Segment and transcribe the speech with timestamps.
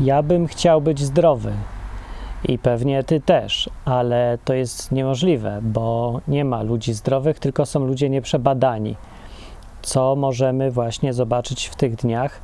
[0.00, 1.52] Ja bym chciał być zdrowy
[2.44, 7.80] i pewnie ty też, ale to jest niemożliwe, bo nie ma ludzi zdrowych, tylko są
[7.80, 8.96] ludzie nieprzebadani.
[9.82, 12.40] Co możemy właśnie zobaczyć w tych dniach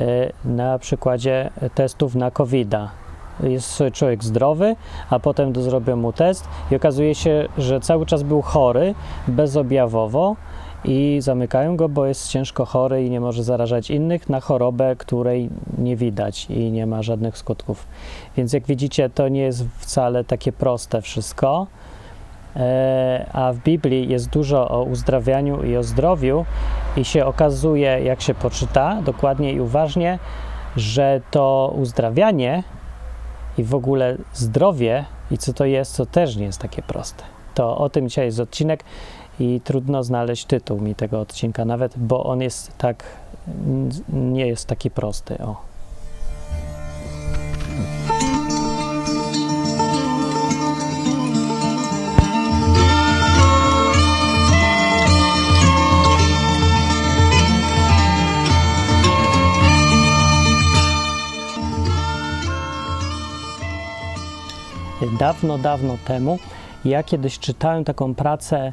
[0.00, 2.90] y, na przykładzie testów na COVID-a.
[3.42, 4.76] Jest człowiek zdrowy,
[5.10, 8.94] a potem zrobią mu test i okazuje się, że cały czas był chory,
[9.28, 10.36] bezobjawowo
[10.84, 15.50] i zamykają go, bo jest ciężko chory i nie może zarażać innych na chorobę, której
[15.78, 17.86] nie widać i nie ma żadnych skutków.
[18.36, 21.66] Więc jak widzicie, to nie jest wcale takie proste wszystko.
[22.56, 26.44] E, a w Biblii jest dużo o uzdrawianiu i o zdrowiu,
[26.96, 30.18] i się okazuje, jak się poczyta dokładnie i uważnie,
[30.76, 32.62] że to uzdrawianie
[33.58, 37.24] i w ogóle zdrowie i co to jest, to też nie jest takie proste.
[37.54, 38.84] To o tym dzisiaj jest odcinek
[39.40, 43.04] i trudno znaleźć tytuł mi tego odcinka nawet, bo on jest tak,
[44.12, 45.38] nie jest taki prosty.
[45.38, 45.56] O.
[65.18, 66.38] Dawno, dawno temu
[66.84, 68.72] ja kiedyś czytałem taką pracę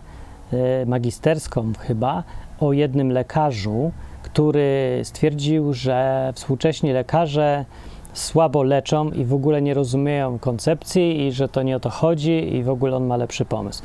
[0.85, 2.23] magisterską chyba
[2.59, 3.91] o jednym lekarzu,
[4.23, 7.65] który stwierdził, że współcześni lekarze
[8.13, 12.55] słabo leczą i w ogóle nie rozumieją koncepcji i że to nie o to chodzi
[12.55, 13.83] i w ogóle on ma lepszy pomysł.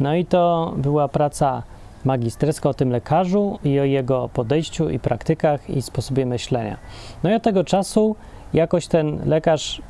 [0.00, 1.62] No i to była praca
[2.04, 6.76] magisterska o tym lekarzu i o jego podejściu i praktykach i sposobie myślenia.
[7.22, 8.16] No i od tego czasu
[8.54, 9.82] jakoś ten lekarz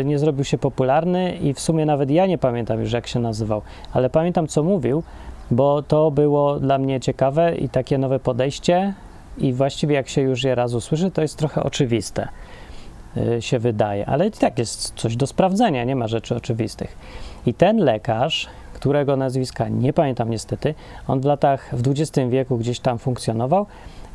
[0.00, 3.20] y, nie zrobił się popularny i w sumie nawet ja nie pamiętam już jak się
[3.20, 5.02] nazywał, ale pamiętam co mówił,
[5.50, 8.94] bo to było dla mnie ciekawe i takie nowe podejście
[9.38, 12.28] i właściwie jak się już je raz usłyszy, to jest trochę oczywiste
[13.16, 16.96] y, się wydaje, ale i tak jest coś do sprawdzenia, nie ma rzeczy oczywistych.
[17.46, 20.74] I ten lekarz, którego nazwiska nie pamiętam niestety,
[21.08, 23.66] on w latach w XX wieku gdzieś tam funkcjonował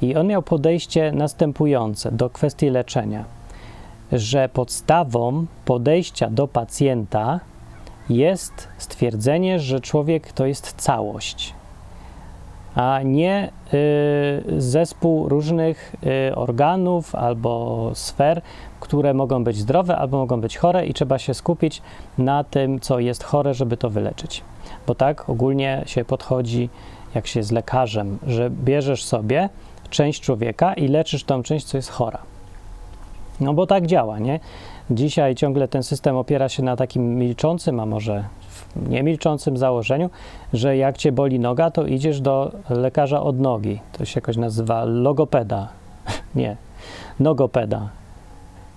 [0.01, 3.25] i on miał podejście następujące do kwestii leczenia,
[4.11, 7.39] że podstawą podejścia do pacjenta
[8.09, 11.53] jest stwierdzenie, że człowiek to jest całość,
[12.75, 15.95] a nie y, zespół różnych
[16.29, 18.41] y, organów albo sfer,
[18.79, 21.81] które mogą być zdrowe albo mogą być chore, i trzeba się skupić
[22.17, 24.43] na tym, co jest chore, żeby to wyleczyć.
[24.87, 26.69] Bo tak ogólnie się podchodzi,
[27.15, 29.49] jak się jest lekarzem, że bierzesz sobie
[29.89, 32.19] część człowieka i leczysz tą część, co jest chora.
[33.39, 34.39] No bo tak działa, nie?
[34.91, 38.23] Dzisiaj ciągle ten system opiera się na takim milczącym, a może
[38.75, 40.09] niemilczącym założeniu,
[40.53, 43.79] że jak cię boli noga, to idziesz do lekarza od nogi.
[43.91, 45.67] To się jakoś nazywa logopeda.
[46.35, 46.57] Nie,
[47.19, 47.89] nogopeda.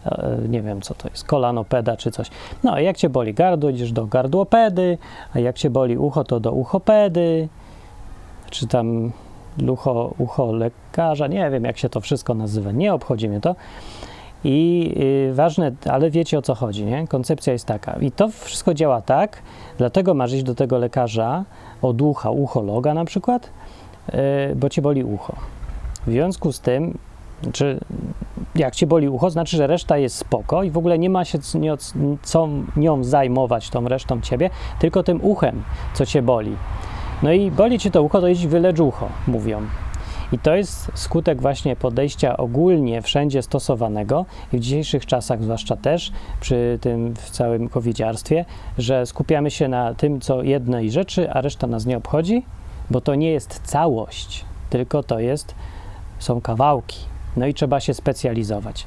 [0.06, 2.30] E, nie wiem, co to jest, kolanopeda czy coś.
[2.62, 4.98] No, jak cię boli gardło, idziesz do gardłopedy,
[5.34, 7.48] a jak cię boli ucho, to do uchopedy,
[8.50, 9.12] czy tam
[9.68, 13.54] ucho, ucho lekarza, nie wiem, jak się to wszystko nazywa, nie obchodzi mnie to.
[14.44, 14.90] I
[15.30, 17.06] y, ważne, ale wiecie o co chodzi, nie?
[17.08, 17.92] Koncepcja jest taka.
[18.00, 19.42] I to wszystko działa tak,
[19.78, 21.44] dlatego masz iść do tego lekarza
[21.82, 23.50] od ucha, uchologa na przykład,
[24.08, 25.36] y, bo cię boli ucho.
[26.06, 26.98] W związku z tym,
[27.52, 27.80] czy
[28.54, 31.38] jak cię boli ucho, znaczy, że reszta jest spoko i w ogóle nie ma się
[32.22, 35.62] co nią zajmować, tą resztą ciebie, tylko tym uchem,
[35.94, 36.56] co cię boli.
[37.22, 39.62] No i boli cię to ucho, to idź wylecz ucho, mówią.
[40.32, 46.12] I to jest skutek właśnie podejścia ogólnie wszędzie stosowanego i w dzisiejszych czasach zwłaszcza też
[46.40, 48.44] przy tym w całym covidziarstwie,
[48.78, 52.44] że skupiamy się na tym, co jednej rzeczy, a reszta nas nie obchodzi,
[52.90, 55.54] bo to nie jest całość, tylko to jest,
[56.18, 56.98] są kawałki.
[57.36, 58.86] No i trzeba się specjalizować.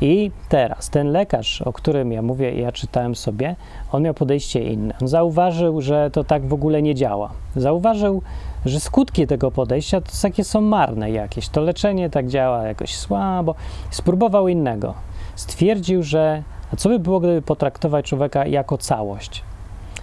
[0.00, 3.56] I teraz ten lekarz, o którym ja mówię, ja czytałem sobie,
[3.92, 4.94] on miał podejście inne.
[5.02, 7.30] On zauważył, że to tak w ogóle nie działa.
[7.56, 8.22] Zauważył,
[8.66, 11.48] że skutki tego podejścia to takie są marne jakieś.
[11.48, 13.54] To leczenie tak działa jakoś słabo.
[13.90, 14.94] Spróbował innego.
[15.34, 16.42] Stwierdził, że
[16.72, 19.42] a co by było, gdyby potraktować człowieka jako całość?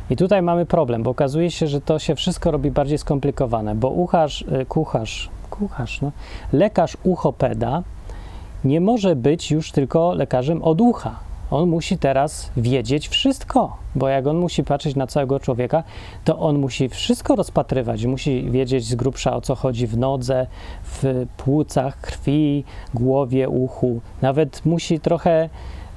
[0.10, 3.90] I tutaj mamy problem, bo okazuje się, że to się wszystko robi bardziej skomplikowane, bo
[3.90, 6.12] ucharz, y, kucharz, kucharz, no,
[6.54, 7.84] lekarz uchopeda
[8.64, 11.19] nie może być już tylko lekarzem od ucha.
[11.51, 15.83] On musi teraz wiedzieć wszystko, bo jak on musi patrzeć na całego człowieka,
[16.25, 18.06] to on musi wszystko rozpatrywać.
[18.06, 20.48] Musi wiedzieć z grubsza o co chodzi w nodze,
[20.83, 22.63] w płucach, krwi,
[22.94, 24.01] głowie, uchu.
[24.21, 25.50] Nawet musi trochę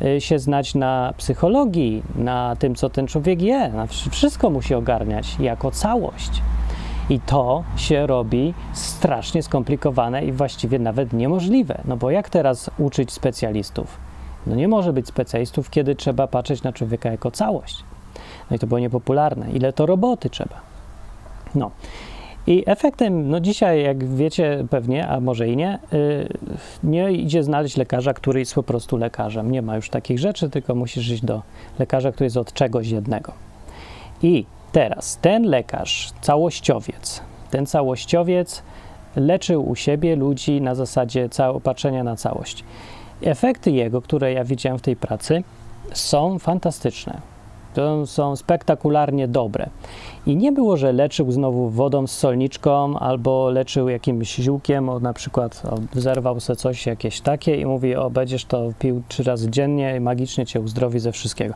[0.02, 3.72] y, się znać na psychologii, na tym, co ten człowiek je.
[4.10, 6.42] Wszystko musi ogarniać jako całość.
[7.10, 11.80] I to się robi strasznie skomplikowane i właściwie nawet niemożliwe.
[11.84, 14.13] No bo jak teraz uczyć specjalistów?
[14.46, 17.84] No nie może być specjalistów, kiedy trzeba patrzeć na człowieka jako całość.
[18.50, 19.52] No i to było niepopularne.
[19.52, 20.60] Ile to roboty trzeba?
[21.54, 21.70] No.
[22.46, 26.28] I efektem, no dzisiaj, jak wiecie pewnie, a może i nie, yy,
[26.84, 29.50] nie idzie znaleźć lekarza, który jest po prostu lekarzem.
[29.50, 31.42] Nie ma już takich rzeczy, tylko musisz iść do
[31.78, 33.32] lekarza, który jest od czegoś jednego.
[34.22, 38.62] I teraz ten lekarz, całościowiec, ten całościowiec
[39.16, 42.64] leczył u siebie ludzi na zasadzie opatrzenia na całość.
[43.24, 45.42] Efekty jego, które ja widziałem w tej pracy,
[45.92, 47.20] są fantastyczne.
[47.74, 49.68] To są spektakularnie dobre.
[50.26, 55.12] I nie było, że leczył znowu wodą z solniczką albo leczył jakimś ziółkiem, o, na
[55.12, 59.50] przykład o, zerwał sobie coś jakieś takie i mówi, o będziesz to pił trzy razy
[59.50, 61.54] dziennie i magicznie cię uzdrowi ze wszystkiego.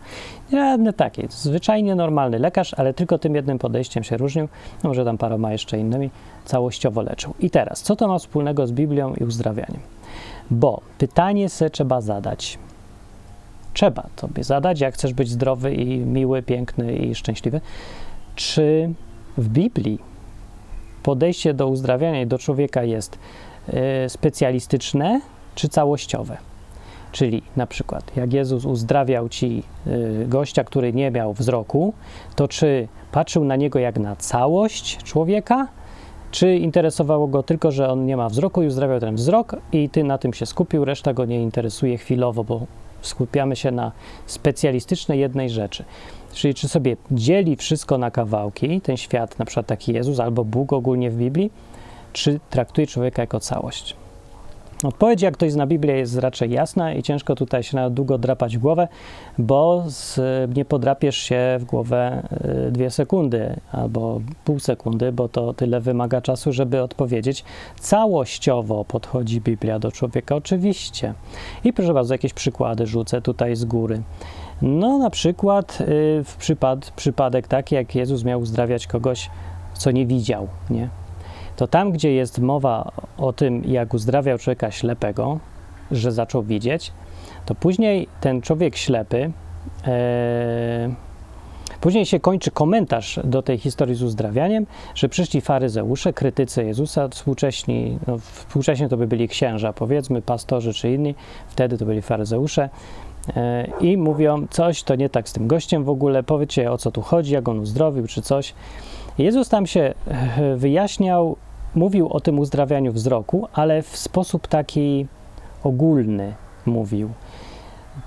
[0.52, 1.26] Nie takie.
[1.30, 4.48] Zwyczajnie normalny lekarz, ale tylko tym jednym podejściem się różnił,
[4.82, 6.10] może tam paroma jeszcze innymi,
[6.44, 7.34] całościowo leczył.
[7.40, 9.97] I teraz, co to ma wspólnego z Biblią i uzdrawianiem?
[10.50, 12.58] Bo pytanie se trzeba zadać.
[13.74, 17.60] Trzeba tobie zadać, jak chcesz być zdrowy i miły, piękny i szczęśliwy.
[18.34, 18.94] Czy
[19.38, 19.98] w Biblii
[21.02, 23.18] podejście do uzdrawiania i do człowieka jest
[23.68, 25.20] y, specjalistyczne
[25.54, 26.36] czy całościowe?
[27.12, 31.94] Czyli na przykład, jak Jezus uzdrawiał ci y, gościa, który nie miał wzroku,
[32.36, 35.68] to czy patrzył na niego jak na całość człowieka,
[36.30, 40.04] czy interesowało go tylko, że on nie ma wzroku i uzdrawiał ten wzrok i ty
[40.04, 42.66] na tym się skupił, reszta go nie interesuje chwilowo, bo
[43.02, 43.92] skupiamy się na
[44.26, 45.84] specjalistycznej jednej rzeczy.
[46.32, 50.72] Czyli czy sobie dzieli wszystko na kawałki, ten świat, na przykład taki Jezus albo Bóg
[50.72, 51.52] ogólnie w Biblii,
[52.12, 53.96] czy traktuje człowieka jako całość.
[54.84, 58.18] Odpowiedź, jak to jest na Biblię, jest raczej jasna i ciężko tutaj się na długo
[58.18, 58.88] drapać głowę,
[59.38, 60.20] bo z,
[60.56, 62.28] nie podrapiesz się w głowę
[62.68, 67.44] y, dwie sekundy albo pół sekundy, bo to tyle wymaga czasu, żeby odpowiedzieć.
[67.80, 71.14] Całościowo podchodzi Biblia do człowieka, oczywiście.
[71.64, 74.02] I proszę bardzo, jakieś przykłady rzucę tutaj z góry.
[74.62, 75.84] No, na przykład y,
[76.24, 79.30] w przypad, przypadek taki, jak Jezus miał uzdrawiać kogoś,
[79.74, 80.88] co nie widział, nie?
[81.58, 85.38] To tam, gdzie jest mowa o tym, jak uzdrawiał człowieka ślepego,
[85.90, 86.92] że zaczął widzieć,
[87.46, 89.30] to później ten człowiek ślepy,
[89.86, 90.88] e,
[91.80, 97.98] później się kończy komentarz do tej historii z uzdrawianiem, że przyszli faryzeusze, krytycy Jezusa, współcześni,
[98.06, 101.14] no, współcześnie to by byli księża, powiedzmy, pastorzy czy inni,
[101.48, 102.68] wtedy to byli faryzeusze,
[103.36, 106.90] e, i mówią, coś to nie tak z tym gościem w ogóle, powiedzcie o co
[106.90, 108.54] tu chodzi, jak on uzdrowił, czy coś.
[109.18, 111.36] Jezus tam się e, wyjaśniał
[111.74, 115.06] mówił o tym uzdrawianiu wzroku, ale w sposób taki
[115.64, 116.34] ogólny
[116.66, 117.10] mówił.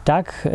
[0.05, 0.49] Tak y,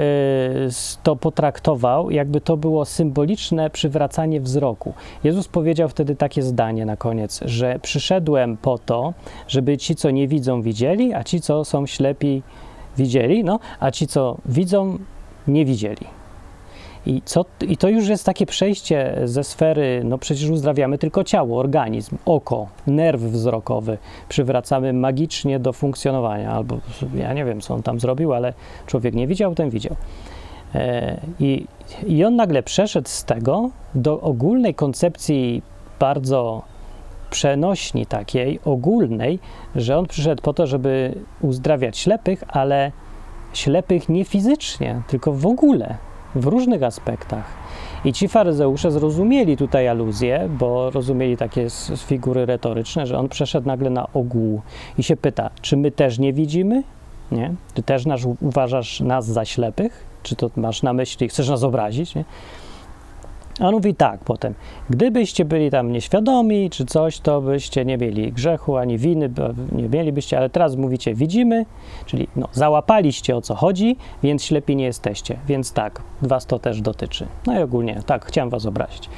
[1.03, 4.95] to potraktował, jakby to było symboliczne przywracanie wzroku.
[5.25, 9.15] Jezus powiedział wtedy takie zdanie na koniec, że przyszedłem po to,
[9.49, 12.43] żeby ci, co nie widzą, widzieli, a ci, co są ślepi,
[12.97, 14.99] widzieli, no, a ci, co widzą,
[15.49, 16.07] nie widzieli.
[17.07, 21.59] I, co, I to już jest takie przejście ze sfery, no przecież uzdrawiamy tylko ciało,
[21.59, 23.99] organizm, oko, nerw wzrokowy,
[24.29, 26.79] przywracamy magicznie do funkcjonowania, albo
[27.15, 28.53] ja nie wiem, co on tam zrobił, ale
[28.87, 29.97] człowiek nie widział, ten widział.
[30.75, 31.67] E, I,
[32.07, 35.63] I on nagle przeszedł z tego do ogólnej koncepcji
[35.99, 36.63] bardzo
[37.31, 39.39] przenośni takiej, ogólnej,
[39.77, 42.93] że on przyszedł po to, żeby uzdrawiać ślepych, ale
[43.53, 45.97] ślepych nie fizycznie, tylko w ogóle,
[46.35, 47.45] w różnych aspektach.
[48.05, 51.67] I ci faryzeusze zrozumieli tutaj aluzję, bo rozumieli takie
[51.97, 54.61] figury retoryczne, że on przeszedł nagle na ogół
[54.99, 56.83] i się pyta, czy my też nie widzimy?
[57.33, 57.55] Nie?
[57.75, 58.05] Ty też
[58.41, 60.05] uważasz nas za ślepych?
[60.23, 62.15] Czy to masz na myśli, chcesz nas obrazić?
[62.15, 62.25] Nie?
[63.61, 64.55] A on mówi tak potem,
[64.91, 69.31] gdybyście byli tam nieświadomi czy coś, to byście nie mieli grzechu ani winy,
[69.73, 71.67] nie mielibyście, ale teraz mówicie widzimy,
[72.07, 76.81] czyli no, załapaliście o co chodzi, więc ślepi nie jesteście, więc tak, was to też
[76.81, 77.27] dotyczy.
[77.47, 79.09] No i ogólnie, tak, chciałem was obrazić.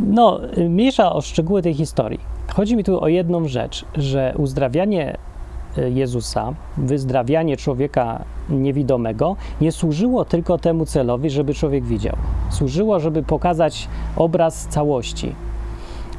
[0.00, 2.20] No, mniejsza o szczegóły tej historii.
[2.54, 5.16] Chodzi mi tu o jedną rzecz, że uzdrawianie
[5.76, 12.16] Jezusa, wyzdrawianie człowieka niewidomego, nie służyło tylko temu celowi, żeby człowiek widział.
[12.50, 15.34] Służyło, żeby pokazać obraz całości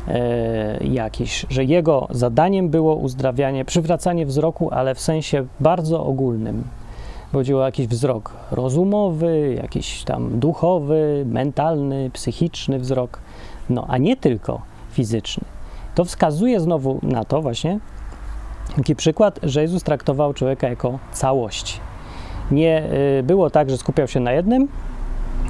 [0.07, 6.63] e, jakiś, że jego zadaniem było uzdrawianie, przywracanie wzroku, ale w sensie bardzo ogólnym.
[7.31, 13.19] Chodziło o jakiś wzrok rozumowy, jakiś tam duchowy, mentalny, psychiczny wzrok,
[13.69, 15.43] no a nie tylko fizyczny.
[15.95, 17.79] To wskazuje znowu na to właśnie,
[18.75, 21.79] Taki przykład, że Jezus traktował człowieka jako całość.
[22.51, 22.83] Nie
[23.19, 24.67] y, było tak, że skupiał się na jednym,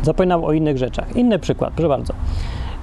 [0.02, 1.16] zapominał o innych rzeczach.
[1.16, 2.14] Inny przykład, proszę bardzo.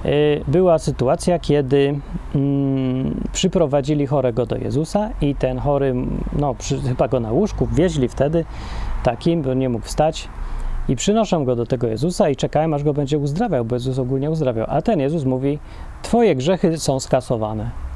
[0.05, 1.99] Y, była sytuacja, kiedy
[2.35, 5.95] mm, przyprowadzili chorego do Jezusa i ten chory,
[6.39, 8.45] no przy, chyba go na łóżku, wieźli wtedy
[9.03, 10.27] takim, bo nie mógł wstać
[10.89, 14.31] i przynoszą go do tego Jezusa i czekają, aż go będzie uzdrawiał, bo Jezus ogólnie
[14.31, 14.65] uzdrawiał.
[14.69, 15.59] A ten Jezus mówi,
[16.01, 17.90] twoje grzechy są skasowane.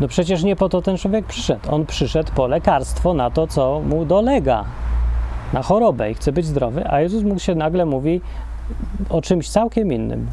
[0.00, 1.74] No przecież nie po to ten człowiek przyszedł.
[1.74, 4.64] On przyszedł po lekarstwo na to, co mu dolega,
[5.52, 8.20] na chorobę i chce być zdrowy, a Jezus mu się nagle mówi
[9.10, 10.26] o czymś całkiem innym.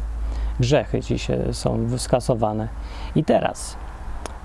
[0.60, 2.68] Grzechy ci się są skasowane.
[3.16, 3.76] I teraz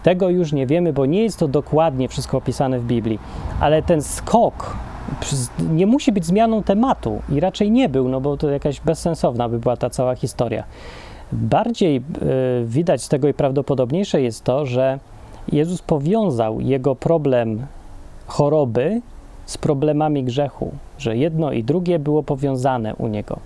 [0.04, 3.20] tego już nie wiemy, bo nie jest to dokładnie wszystko opisane w Biblii,
[3.60, 4.78] ale ten skok
[5.70, 9.60] nie musi być zmianą tematu i raczej nie był, no bo to jakaś bezsensowna by
[9.60, 10.64] była ta cała historia.
[11.32, 12.02] Bardziej y,
[12.66, 15.00] widać z tego i prawdopodobniejsze jest to, że
[15.52, 17.66] Jezus powiązał jego problem
[18.28, 19.02] choroby
[19.46, 23.40] z problemami grzechu, że jedno i drugie było powiązane u niego.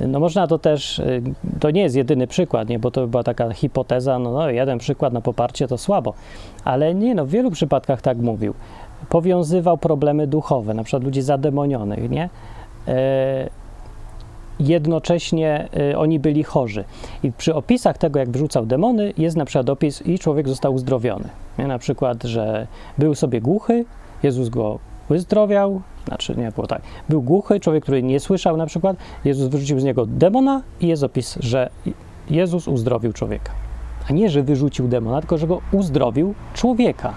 [0.00, 1.22] No można to też, y,
[1.60, 5.12] to nie jest jedyny przykład, nie, bo to była taka hipoteza, no, no jeden przykład
[5.12, 6.14] na poparcie to słabo,
[6.64, 8.54] ale nie, no w wielu przypadkach tak mówił.
[9.08, 12.28] Powiązywał problemy duchowe, na przykład ludzi zademonionych, nie?
[14.60, 16.84] Jednocześnie e, oni byli chorzy.
[17.22, 21.28] I przy opisach tego, jak wrzucał demony, jest na przykład opis i człowiek został uzdrowiony.
[21.58, 21.66] Nie?
[21.66, 22.66] Na przykład, że
[22.98, 23.84] był sobie głuchy,
[24.22, 26.82] Jezus go wyzdrowiał, znaczy nie było tak.
[27.08, 31.02] Był głuchy, człowiek, który nie słyszał na przykład, Jezus wyrzucił z niego demona i jest
[31.02, 31.70] opis, że
[32.30, 33.52] Jezus uzdrowił człowieka.
[34.10, 37.14] A nie, że wyrzucił demona, tylko że go uzdrowił człowieka.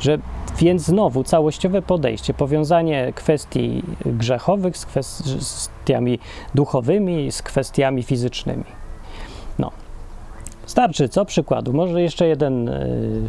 [0.00, 0.18] Że
[0.58, 6.18] więc znowu całościowe podejście, powiązanie kwestii grzechowych z kwestiami
[6.54, 8.64] duchowymi, z kwestiami fizycznymi.
[9.58, 9.70] No.
[10.66, 11.24] Starczy, co?
[11.24, 11.72] Przykładu.
[11.72, 12.66] Może jeszcze jeden.
[12.66, 13.28] Yy,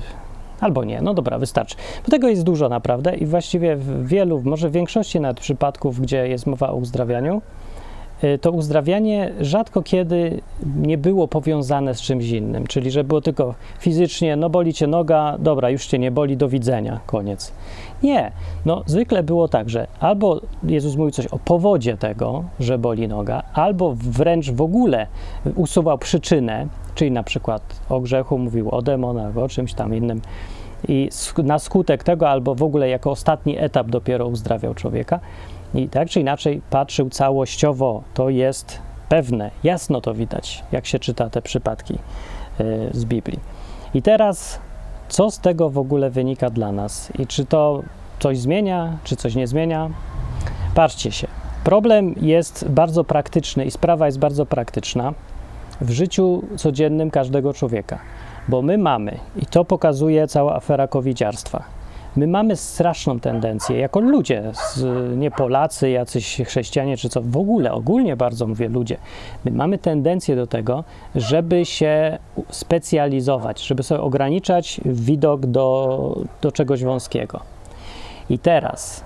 [0.60, 1.76] albo nie, no dobra, wystarczy.
[2.06, 6.28] Bo tego jest dużo naprawdę i właściwie w wielu, może w większości nawet przypadków, gdzie
[6.28, 7.79] jest mowa o uzdrawianiu, Y,
[8.42, 10.42] to uzdrawianie rzadko kiedy
[10.76, 15.36] nie było powiązane z czymś innym, czyli że było tylko fizycznie, no boli cię noga,
[15.40, 17.54] dobra, już cię nie boli, do widzenia, koniec.
[18.04, 18.32] Nie,
[18.66, 23.44] no zwykle było tak, że albo Jezus mówił coś o powodzie tego, że boli noga,
[23.54, 25.08] albo wręcz w ogóle
[25.56, 30.22] usuwał przyczynę, czyli na przykład o grzechu mówił o demonach, o czymś tam innym
[30.88, 31.10] i
[31.44, 35.20] na skutek tego, albo w ogóle jako ostatni etap dopiero uzdrawiał człowieka.
[35.74, 41.30] I tak czy inaczej patrzył całościowo, to jest pewne, jasno to widać, jak się czyta
[41.30, 43.40] te przypadki e, z Biblii.
[43.94, 44.60] I teraz,
[45.10, 47.12] co z tego w ogóle wynika dla nas?
[47.20, 47.84] I czy to
[48.20, 49.90] coś zmienia, czy coś nie zmienia?
[50.76, 51.28] Patrzcie się.
[51.64, 55.14] Problem jest bardzo praktyczny i sprawa jest bardzo praktyczna
[55.82, 58.00] w życiu codziennym każdego człowieka,
[58.48, 61.64] bo my mamy, i to pokazuje cała afera covidziarstwa,
[62.16, 64.52] My mamy straszną tendencję, jako ludzie,
[65.18, 68.98] nie Polacy, jacyś chrześcijanie czy co, w ogóle, ogólnie bardzo mówię ludzie,
[69.46, 70.84] my mamy tendencję do tego,
[71.16, 72.18] żeby się
[72.50, 77.40] specjalizować, żeby sobie ograniczać widok do, do czegoś wąskiego.
[78.30, 79.04] I teraz,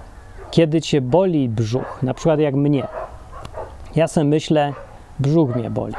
[0.52, 2.88] kiedy cię boli brzuch, na przykład jak mnie,
[3.96, 4.74] ja sobie myślę,
[5.20, 5.94] brzuch mnie boli.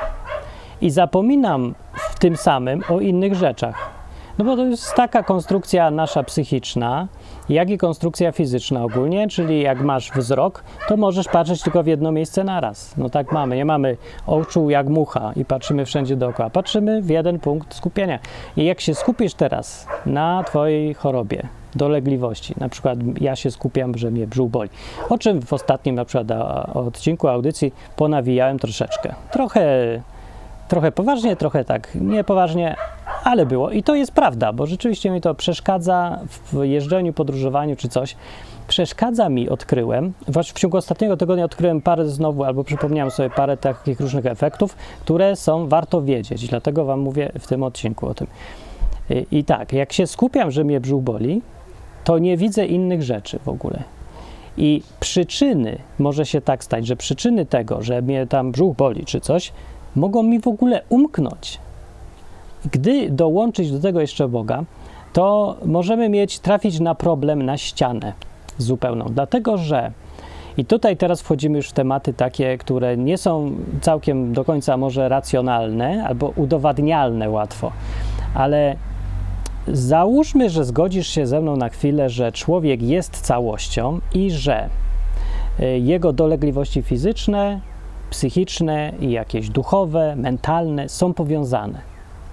[0.81, 3.91] I zapominam w tym samym o innych rzeczach.
[4.39, 7.09] No bo to jest taka konstrukcja nasza psychiczna,
[7.49, 12.13] jak i konstrukcja fizyczna ogólnie, czyli jak masz wzrok, to możesz patrzeć tylko w jedno
[12.13, 12.97] miejsce naraz.
[12.97, 16.51] No tak mamy, nie mamy oczu jak mucha i patrzymy wszędzie dookoła.
[16.51, 18.19] Patrzymy w jeden punkt skupienia.
[18.57, 22.55] I jak się skupisz teraz na twojej chorobie, dolegliwości.
[22.59, 24.71] Na przykład ja się skupiam, że mnie brzuch boli.
[25.09, 26.29] O czym w ostatnim na przykład
[26.75, 29.15] odcinku audycji ponawijałem troszeczkę.
[29.31, 29.63] Trochę,
[30.75, 32.77] trochę poważnie, trochę tak niepoważnie,
[33.25, 33.71] ale było.
[33.71, 36.19] I to jest prawda, bo rzeczywiście mi to przeszkadza
[36.53, 38.17] w jeżdżeniu, podróżowaniu czy coś.
[38.69, 44.01] Przeszkadza mi, odkryłem, w ciągu ostatniego tygodnia odkryłem parę znowu, albo przypomniałem sobie parę takich
[44.01, 46.49] różnych efektów, które są warto wiedzieć.
[46.49, 48.27] Dlatego Wam mówię w tym odcinku o tym.
[49.11, 51.43] I, I tak, jak się skupiam, że mnie brzuch boli,
[52.05, 53.83] to nie widzę innych rzeczy w ogóle.
[54.57, 59.21] I przyczyny, może się tak stać, że przyczyny tego, że mnie tam brzuch boli czy
[59.21, 59.53] coś,
[59.97, 61.59] mogą mi w ogóle umknąć.
[62.73, 64.65] Gdy dołączyć do tego jeszcze Boga,
[65.13, 68.13] to możemy mieć, trafić na problem, na ścianę
[68.59, 69.05] zupełną.
[69.11, 69.93] Dlatego, że
[70.57, 75.09] i tutaj teraz wchodzimy już w tematy takie, które nie są całkiem do końca może
[75.09, 77.73] racjonalne albo udowadnialne łatwo,
[78.35, 78.77] ale
[79.69, 84.69] załóżmy, że zgodzisz się ze mną na chwilę, że człowiek jest całością i że
[85.61, 87.61] y, jego dolegliwości fizyczne,
[88.15, 91.81] psychiczne i jakieś duchowe, mentalne są powiązane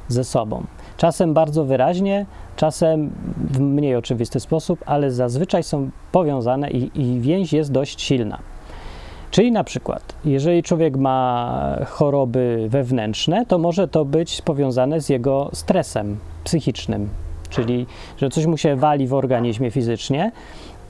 [0.07, 0.63] ze sobą.
[0.97, 7.53] Czasem bardzo wyraźnie, czasem w mniej oczywisty sposób, ale zazwyczaj są powiązane i, i więź
[7.53, 8.39] jest dość silna.
[9.31, 15.50] Czyli na przykład, jeżeli człowiek ma choroby wewnętrzne, to może to być powiązane z jego
[15.53, 17.09] stresem psychicznym,
[17.50, 17.85] czyli
[18.17, 20.31] że coś mu się wali w organizmie fizycznie,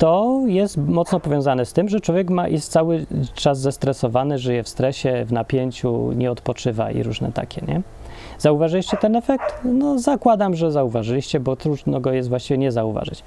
[0.02, 4.70] to jest mocno powiązane z tym, że człowiek ma, jest cały czas zestresowany, żyje w
[4.70, 7.82] stresie, w napięciu, nie odpoczywa i różne takie, nie?
[8.40, 9.62] Zauważyliście ten efekt?
[9.64, 13.24] No, zakładam, że zauważyliście, bo trudno go jest właściwie nie zauważyć.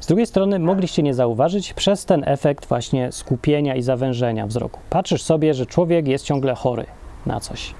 [0.00, 4.80] Z drugiej strony, mogliście nie zauważyć przez ten efekt właśnie skupienia i zawężenia wzroku.
[4.90, 6.86] Patrzysz sobie, że człowiek jest ciągle chory
[7.26, 7.74] na coś.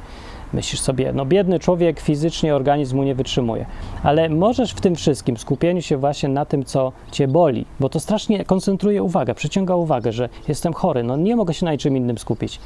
[0.54, 3.66] Myślisz sobie, no biedny człowiek fizycznie organizmu nie wytrzymuje,
[4.02, 8.00] ale możesz w tym wszystkim skupieniu się właśnie na tym, co cię boli, bo to
[8.00, 12.18] strasznie koncentruje uwagę, przyciąga uwagę, że jestem chory, no nie mogę się na niczym innym
[12.18, 12.60] skupić.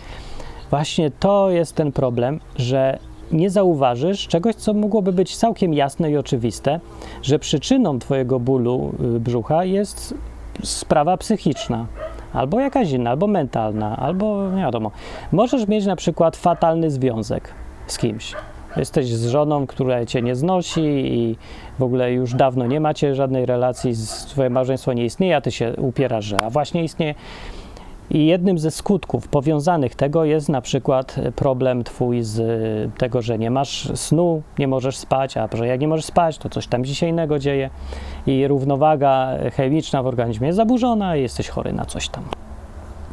[0.71, 2.99] Właśnie to jest ten problem, że
[3.33, 6.80] nie zauważysz czegoś, co mogłoby być całkiem jasne i oczywiste,
[7.23, 10.14] że przyczyną Twojego bólu y, brzucha jest
[10.62, 11.87] sprawa psychiczna,
[12.33, 14.90] albo jakaś inna, albo mentalna, albo nie wiadomo.
[15.33, 17.54] Możesz mieć na przykład fatalny związek
[17.92, 18.35] z kimś.
[18.76, 21.37] Jesteś z żoną, która cię nie znosi i
[21.78, 23.92] w ogóle już dawno nie macie żadnej relacji,
[24.28, 27.14] twoje małżeństwo nie istnieje, a ty się upierasz, że a właśnie istnieje.
[28.11, 32.40] I jednym ze skutków powiązanych tego jest na przykład problem twój z
[32.99, 36.49] tego, że nie masz snu, nie możesz spać, a że jak nie możesz spać, to
[36.49, 37.71] coś tam dzisiaj innego dzieje
[38.26, 42.25] i równowaga chemiczna w organizmie jest zaburzona i jesteś chory na coś tam.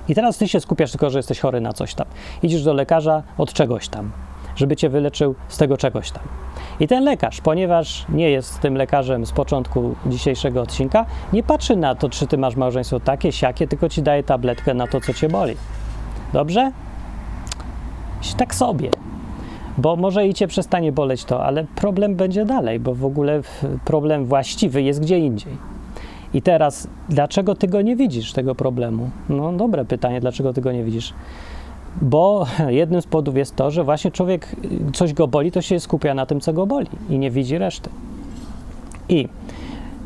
[0.09, 2.07] I teraz ty się skupiasz tylko, że jesteś chory na coś tam.
[2.43, 4.11] Idziesz do lekarza od czegoś tam
[4.55, 6.23] żeby cię wyleczył z tego czegoś tam.
[6.79, 11.95] I ten lekarz, ponieważ nie jest tym lekarzem z początku dzisiejszego odcinka, nie patrzy na
[11.95, 15.29] to, czy ty masz małżeństwo takie, siakie, tylko ci daje tabletkę na to, co cię
[15.29, 15.55] boli.
[16.33, 16.71] Dobrze?
[18.37, 18.89] Tak sobie.
[19.77, 23.41] Bo może i cię przestanie boleć to, ale problem będzie dalej, bo w ogóle
[23.85, 25.57] problem właściwy jest gdzie indziej.
[26.33, 29.09] I teraz, dlaczego ty go nie widzisz, tego problemu?
[29.29, 31.13] No, dobre pytanie, dlaczego ty go nie widzisz?
[32.01, 34.55] Bo jednym z powodów jest to, że właśnie człowiek
[34.93, 37.89] coś go boli, to się skupia na tym, co go boli i nie widzi reszty.
[39.09, 39.27] I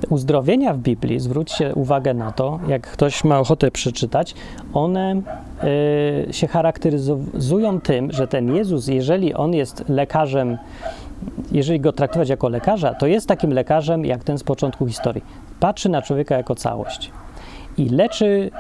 [0.09, 4.35] uzdrowienia w Biblii, zwróćcie uwagę na to, jak ktoś ma ochotę przeczytać,
[4.73, 5.21] one
[6.29, 10.57] y, się charakteryzują tym, że ten Jezus, jeżeli on jest lekarzem,
[11.51, 15.23] jeżeli go traktować jako lekarza, to jest takim lekarzem jak ten z początku historii.
[15.59, 17.11] Patrzy na człowieka jako całość
[17.77, 18.51] i leczy.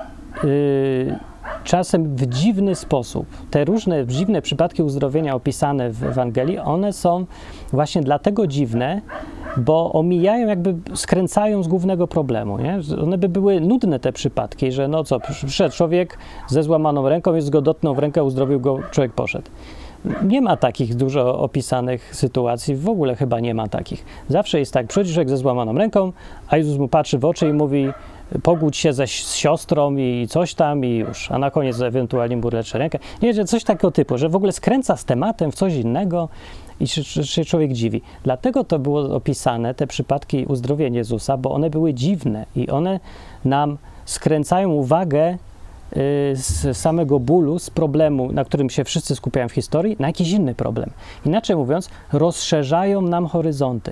[0.43, 1.15] Y,
[1.63, 3.25] czasem w dziwny sposób.
[3.51, 7.25] Te różne dziwne przypadki uzdrowienia opisane w Ewangelii, one są
[7.71, 9.01] właśnie dlatego dziwne,
[9.57, 12.57] bo omijają, jakby skręcają z głównego problemu.
[12.57, 12.79] Nie?
[13.03, 17.49] One by były nudne, te przypadki, że no co, przyszedł człowiek ze złamaną ręką, jest
[17.49, 17.61] go
[17.93, 19.49] w rękę, uzdrowił go, człowiek poszedł.
[20.23, 24.05] Nie ma takich dużo opisanych sytuacji, w ogóle chyba nie ma takich.
[24.27, 26.11] Zawsze jest tak, przychodzi człowiek ze złamaną ręką,
[26.49, 27.87] a Jezus mu patrzy w oczy i mówi,
[28.43, 32.49] pogódź się ze, z siostrą i coś tam i już, a na koniec ewentualnie mu
[32.49, 32.99] rękę.
[33.21, 36.29] Nie, że coś takiego typu, że w ogóle skręca z tematem w coś innego
[36.79, 38.01] i się, się człowiek dziwi.
[38.23, 42.99] Dlatego to było opisane, te przypadki uzdrowienia Jezusa, bo one były dziwne i one
[43.45, 45.37] nam skręcają uwagę y,
[46.35, 50.55] z samego bólu, z problemu, na którym się wszyscy skupiają w historii, na jakiś inny
[50.55, 50.89] problem.
[51.25, 53.91] Inaczej mówiąc, rozszerzają nam horyzonty.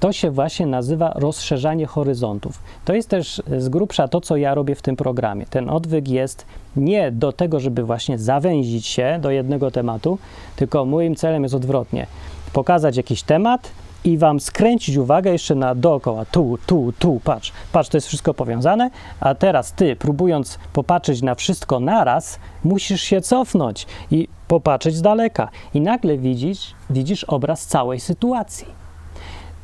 [0.00, 2.62] To się właśnie nazywa rozszerzanie horyzontów.
[2.84, 5.46] To jest też z grubsza to, co ja robię w tym programie.
[5.46, 10.18] Ten odwyk jest nie do tego, żeby właśnie zawęzić się do jednego tematu,
[10.56, 12.06] tylko moim celem jest odwrotnie.
[12.52, 13.70] Pokazać jakiś temat
[14.04, 18.34] i wam skręcić uwagę jeszcze na dookoła, tu, tu, tu, patrz, patrz, to jest wszystko
[18.34, 25.02] powiązane, a teraz ty, próbując popatrzeć na wszystko naraz, musisz się cofnąć i popatrzeć z
[25.02, 28.79] daleka i nagle widzisz, widzisz obraz całej sytuacji.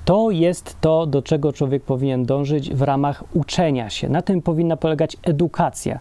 [0.07, 4.09] To jest to, do czego człowiek powinien dążyć w ramach uczenia się.
[4.09, 6.01] Na tym powinna polegać edukacja.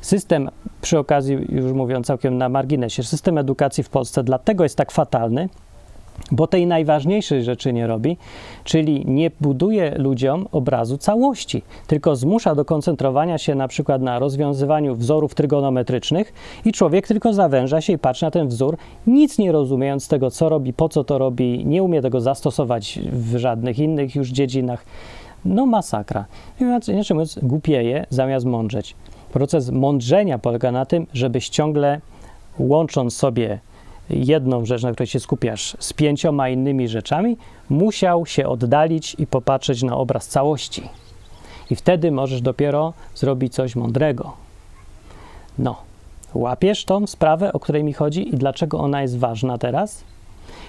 [0.00, 0.50] System,
[0.82, 5.48] przy okazji, już mówiąc całkiem na marginesie, system edukacji w Polsce dlatego jest tak fatalny,
[6.32, 8.16] bo tej najważniejszej rzeczy nie robi,
[8.64, 14.94] czyli nie buduje ludziom obrazu całości, tylko zmusza do koncentrowania się na przykład na rozwiązywaniu
[14.94, 16.32] wzorów trygonometrycznych
[16.64, 20.48] i człowiek tylko zawęża się i patrzy na ten wzór, nic nie rozumiejąc tego, co
[20.48, 24.84] robi, po co to robi, nie umie tego zastosować w żadnych innych już dziedzinach.
[25.44, 26.24] No masakra.
[26.60, 28.96] Inaczej mówiąc, głupieje zamiast mądrzeć.
[29.32, 32.00] Proces mądrzenia polega na tym, żebyś ciągle
[32.58, 33.60] łącząc sobie
[34.10, 37.36] jedną rzecz, na której się skupiasz, z pięcioma innymi rzeczami,
[37.70, 40.82] musiał się oddalić i popatrzeć na obraz całości.
[41.70, 44.32] I wtedy możesz dopiero zrobić coś mądrego.
[45.58, 45.76] No,
[46.34, 50.04] łapiesz tą sprawę, o której mi chodzi i dlaczego ona jest ważna teraz?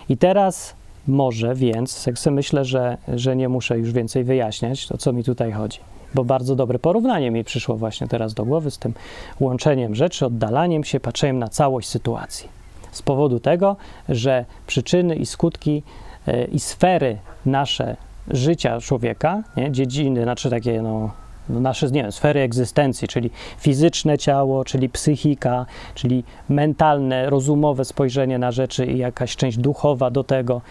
[0.10, 0.76] I teraz
[1.08, 5.52] może więc, jak myślę, że, że nie muszę już więcej wyjaśniać, to co mi tutaj
[5.52, 5.80] chodzi.
[6.14, 8.94] Bo bardzo dobre porównanie mi przyszło właśnie teraz do głowy z tym
[9.40, 12.63] łączeniem rzeczy, oddalaniem się, patrzeniem na całość sytuacji
[12.94, 13.76] z powodu tego,
[14.10, 15.84] że przyczyny i skutki
[16.28, 17.98] e, i sfery nasze
[18.32, 21.12] życia człowieka, nie, dziedziny, znaczy takie no,
[21.50, 28.40] no nasze nie wiem, sfery egzystencji, czyli fizyczne ciało, czyli psychika, czyli mentalne, rozumowe spojrzenie
[28.40, 30.62] na rzeczy i jakaś część duchowa do tego.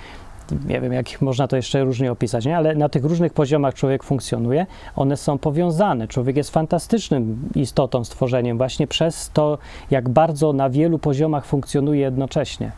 [0.68, 2.56] Nie wiem, jak można to jeszcze różnie opisać, nie?
[2.56, 6.08] ale na tych różnych poziomach człowiek funkcjonuje, one są powiązane.
[6.08, 9.58] Człowiek jest fantastycznym istotą, stworzeniem, właśnie przez to,
[9.90, 12.72] jak bardzo na wielu poziomach funkcjonuje jednocześnie.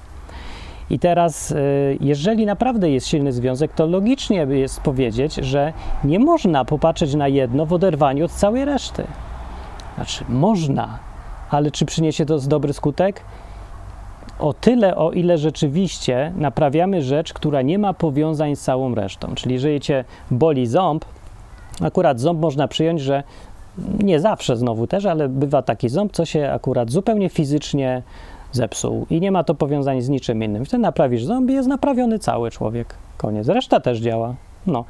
[0.90, 5.72] I teraz, y, jeżeli naprawdę jest silny związek, to logicznie jest powiedzieć, że
[6.04, 9.04] nie można popatrzeć na jedno w oderwaniu od całej reszty.
[9.94, 10.98] Znaczy, można,
[11.50, 13.20] ale czy przyniesie to dobry skutek?
[14.38, 19.34] O tyle, o ile rzeczywiście naprawiamy rzecz, która nie ma powiązań z całą resztą.
[19.34, 21.04] Czyli jeżeli cię boli ząb,
[21.80, 23.22] akurat ząb można przyjąć, że
[23.98, 28.02] nie zawsze znowu też, ale bywa taki ząb, co się akurat zupełnie fizycznie
[28.52, 30.64] zepsuł i nie ma to powiązania z niczym innym.
[30.64, 32.94] Wtedy naprawisz zombie, jest naprawiony cały człowiek.
[33.16, 33.48] Koniec.
[33.48, 34.34] Reszta też działa.
[34.66, 34.84] No,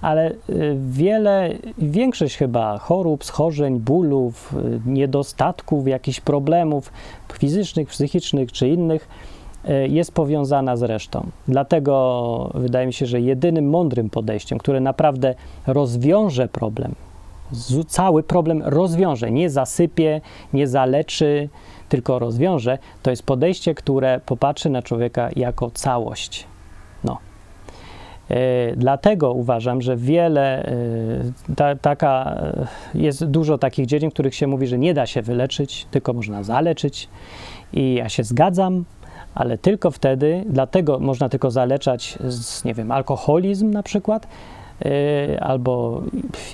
[0.00, 6.92] ale y, wiele, większość chyba chorób, schorzeń, bólów, y, niedostatków, jakichś problemów
[7.32, 9.08] fizycznych, psychicznych czy innych
[9.68, 11.26] y, jest powiązana z resztą.
[11.48, 15.34] Dlatego wydaje mi się, że jedynym mądrym podejściem, które naprawdę
[15.66, 16.94] rozwiąże problem,
[17.88, 20.20] cały problem rozwiąże, nie zasypie,
[20.52, 21.48] nie zaleczy,
[21.88, 26.49] tylko rozwiąże, to jest podejście, które popatrzy na człowieka jako całość.
[28.30, 28.36] Yy,
[28.76, 30.72] dlatego uważam, że wiele,
[31.48, 32.42] yy, ta, taka,
[32.94, 36.12] yy, jest dużo takich dziedzin, w których się mówi, że nie da się wyleczyć, tylko
[36.12, 37.08] można zaleczyć.
[37.72, 38.84] I ja się zgadzam,
[39.34, 44.26] ale tylko wtedy, dlatego można tylko zaleczać, z, nie wiem, alkoholizm na przykład,
[45.40, 46.02] albo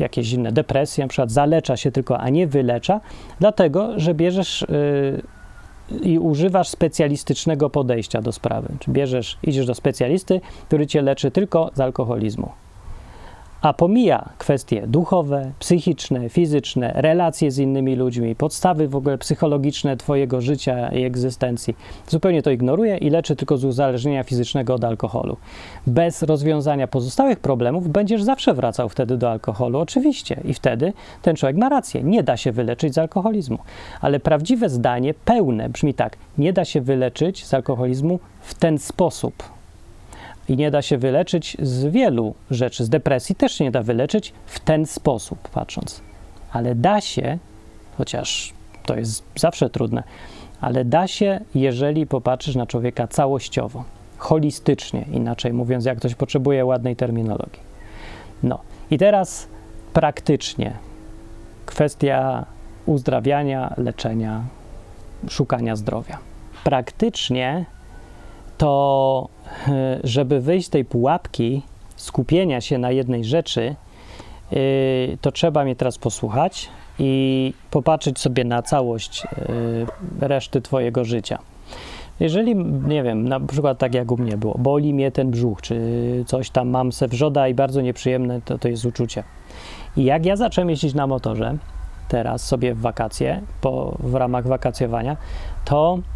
[0.01, 3.01] jakieś inne depresje, na przykład zalecza się tylko, a nie wylecza,
[3.41, 4.67] dlatego, że bierzesz
[6.03, 8.68] i używasz specjalistycznego podejścia do sprawy.
[8.79, 12.51] Czy bierzesz, idziesz do specjalisty, który cię leczy tylko z alkoholizmu
[13.66, 20.40] a pomija kwestie duchowe, psychiczne, fizyczne, relacje z innymi ludźmi, podstawy w ogóle psychologiczne Twojego
[20.40, 21.76] życia i egzystencji.
[22.09, 25.37] Zupełnie to ignoruje i leczy tylko z uzależnienia fizycznego od alkoholu.
[25.87, 31.57] Bez rozwiązania pozostałych problemów będziesz zawsze wracał wtedy do alkoholu, oczywiście, i wtedy ten człowiek
[31.57, 32.02] ma rację.
[32.02, 33.59] Nie da się wyleczyć z alkoholizmu.
[34.00, 39.56] Ale prawdziwe zdanie, pełne, brzmi tak: nie da się wyleczyć z alkoholizmu w ten sposób
[40.48, 42.85] i nie da się wyleczyć z wielu rzeczy.
[42.85, 46.00] Z depresji też się nie da wyleczyć w ten sposób, patrząc.
[46.52, 47.38] Ale da się,
[47.98, 48.52] chociaż
[48.87, 50.02] to jest zawsze trudne,
[50.61, 53.85] ale da się, jeżeli popatrzysz na człowieka całościowo,
[54.18, 57.61] holistycznie, inaczej mówiąc, jak ktoś potrzebuje ładnej terminologii.
[58.42, 58.59] No
[58.90, 59.48] i teraz
[59.92, 60.72] praktycznie
[61.66, 62.46] kwestia
[62.87, 64.42] uzdrawiania, leczenia,
[65.28, 66.18] szukania zdrowia.
[66.64, 67.64] Praktycznie
[68.59, 69.28] to
[70.04, 71.62] żeby wyjść z tej pułapki
[71.96, 73.74] skupienia się na jednej rzeczy,
[74.52, 74.56] e,
[75.20, 81.38] to trzeba mnie teraz posłuchać i popatrzeć sobie na całość e, reszty Twojego życia.
[82.20, 82.56] Jeżeli,
[82.88, 85.76] nie wiem, na przykład tak jak u mnie było, boli mnie ten brzuch, czy
[86.26, 89.24] coś tam mam se wrzoda i bardzo nieprzyjemne, to to jest uczucie.
[89.96, 91.56] I jak ja zacząłem jeździć na motorze,
[92.09, 95.16] teraz sobie w wakacje, po, w ramach wakacjowania,
[95.64, 96.15] to E,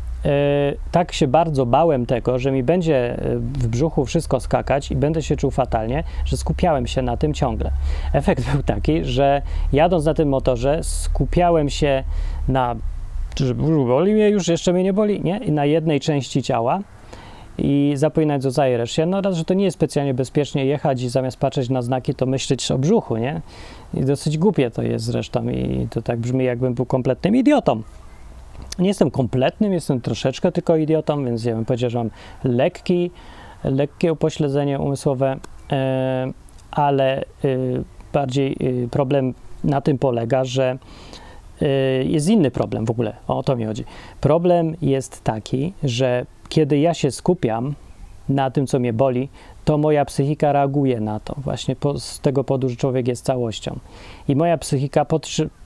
[0.93, 5.23] tak się bardzo bałem tego, że mi będzie e, w brzuchu wszystko skakać i będę
[5.23, 7.71] się czuł fatalnie, że skupiałem się na tym ciągle.
[8.13, 12.05] Efekt był taki, że jadąc na tym motorze, skupiałem się
[12.49, 12.77] na,
[13.35, 15.41] czy boli mnie już, jeszcze mnie nie boli, nie?
[15.41, 16.81] Na jednej części ciała
[17.59, 19.07] i zapominać o całej reszcie.
[19.07, 22.27] No raz, że to nie jest specjalnie bezpiecznie jechać i zamiast patrzeć na znaki, to
[22.27, 23.41] myśleć o brzuchu, nie?
[23.95, 27.83] I dosyć głupie to jest zresztą i to tak brzmi, jakbym był kompletnym idiotą.
[28.79, 32.11] Nie jestem kompletnym, jestem troszeczkę tylko idiotą, więc ja bym powiedział, że mam
[32.45, 33.11] lekki,
[33.65, 35.37] lekkie upośledzenie umysłowe,
[35.73, 36.33] e,
[36.71, 37.25] ale e,
[38.13, 38.53] bardziej
[38.85, 40.79] e, problem na tym polega, że
[42.05, 43.17] jest inny problem w ogóle.
[43.29, 43.85] O to mi chodzi.
[44.21, 47.75] Problem jest taki, że kiedy ja się skupiam
[48.29, 49.29] na tym, co mnie boli,
[49.65, 51.35] to moja psychika reaguje na to.
[51.39, 53.79] Właśnie po, z tego powodu, że człowiek jest całością.
[54.29, 55.05] I moja psychika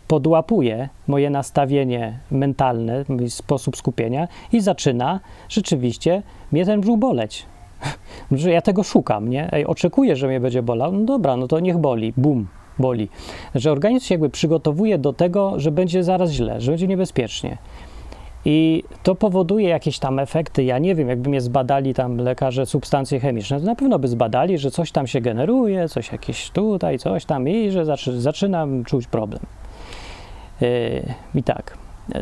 [0.08, 7.46] podłapuje moje nastawienie mentalne, mój sposób skupienia i zaczyna rzeczywiście mnie ten brzuch boleć.
[8.32, 9.52] że ja tego szukam, nie?
[9.52, 10.92] Ej, oczekuję, że mnie będzie bolał.
[10.92, 12.12] No dobra, no to niech boli.
[12.16, 12.46] Bum,
[12.78, 13.08] boli.
[13.54, 17.58] Że organizm się jakby przygotowuje do tego, że będzie zaraz źle, że będzie niebezpiecznie.
[18.46, 20.64] I to powoduje jakieś tam efekty.
[20.64, 24.58] Ja nie wiem, jakby mnie zbadali tam lekarze substancje chemiczne, to na pewno by zbadali,
[24.58, 27.84] że coś tam się generuje, coś jakieś tutaj, coś tam i że
[28.18, 29.40] zaczynam czuć problem.
[30.60, 30.68] Yy,
[31.34, 31.78] I tak,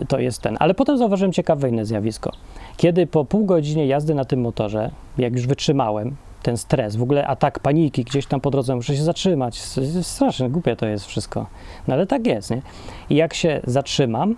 [0.09, 0.57] to jest ten.
[0.61, 2.33] Ale potem zauważyłem ciekawe inne zjawisko.
[2.77, 7.27] Kiedy po pół godzinie jazdy na tym motorze, jak już wytrzymałem, ten stres, w ogóle
[7.27, 9.59] atak paniki gdzieś tam po drodze, muszę się zatrzymać.
[10.03, 11.47] Strasznie głupie to jest wszystko.
[11.89, 12.63] No ale tak jest, nie?
[13.11, 14.37] I jak się zatrzymam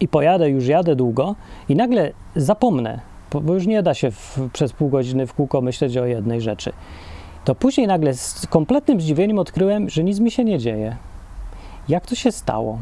[0.00, 1.34] i pojadę, już jadę długo
[1.68, 3.00] i nagle zapomnę,
[3.42, 6.72] bo już nie da się w, przez pół godziny w kółko myśleć o jednej rzeczy.
[7.44, 10.96] To później nagle z kompletnym zdziwieniem odkryłem, że nic mi się nie dzieje.
[11.88, 12.78] Jak to się stało?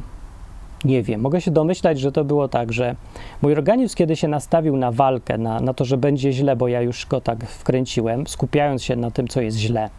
[0.85, 1.21] Nie wiem.
[1.21, 2.97] Mogę się domyślać, że to było tak, że
[3.43, 6.81] mój organizm, kiedy się nastawił na walkę, na, na to, że będzie źle, bo ja
[6.81, 9.91] już go tak wkręciłem, skupiając się na tym, co jest źle,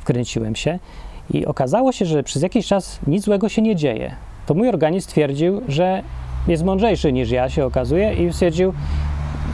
[0.00, 0.78] wkręciłem się
[1.30, 4.14] i okazało się, że przez jakiś czas nic złego się nie dzieje.
[4.46, 6.02] To mój organizm stwierdził, że
[6.48, 8.72] jest mądrzejszy niż ja, się okazuje, i stwierdził,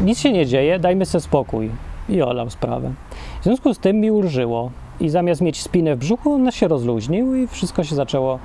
[0.05, 1.71] nic się nie dzieje, dajmy sobie spokój.
[2.09, 2.93] I olał sprawę.
[3.41, 7.35] W związku z tym mi ulżyło i zamiast mieć spinę w brzuchu, on się rozluźnił
[7.35, 8.39] i wszystko się zaczęło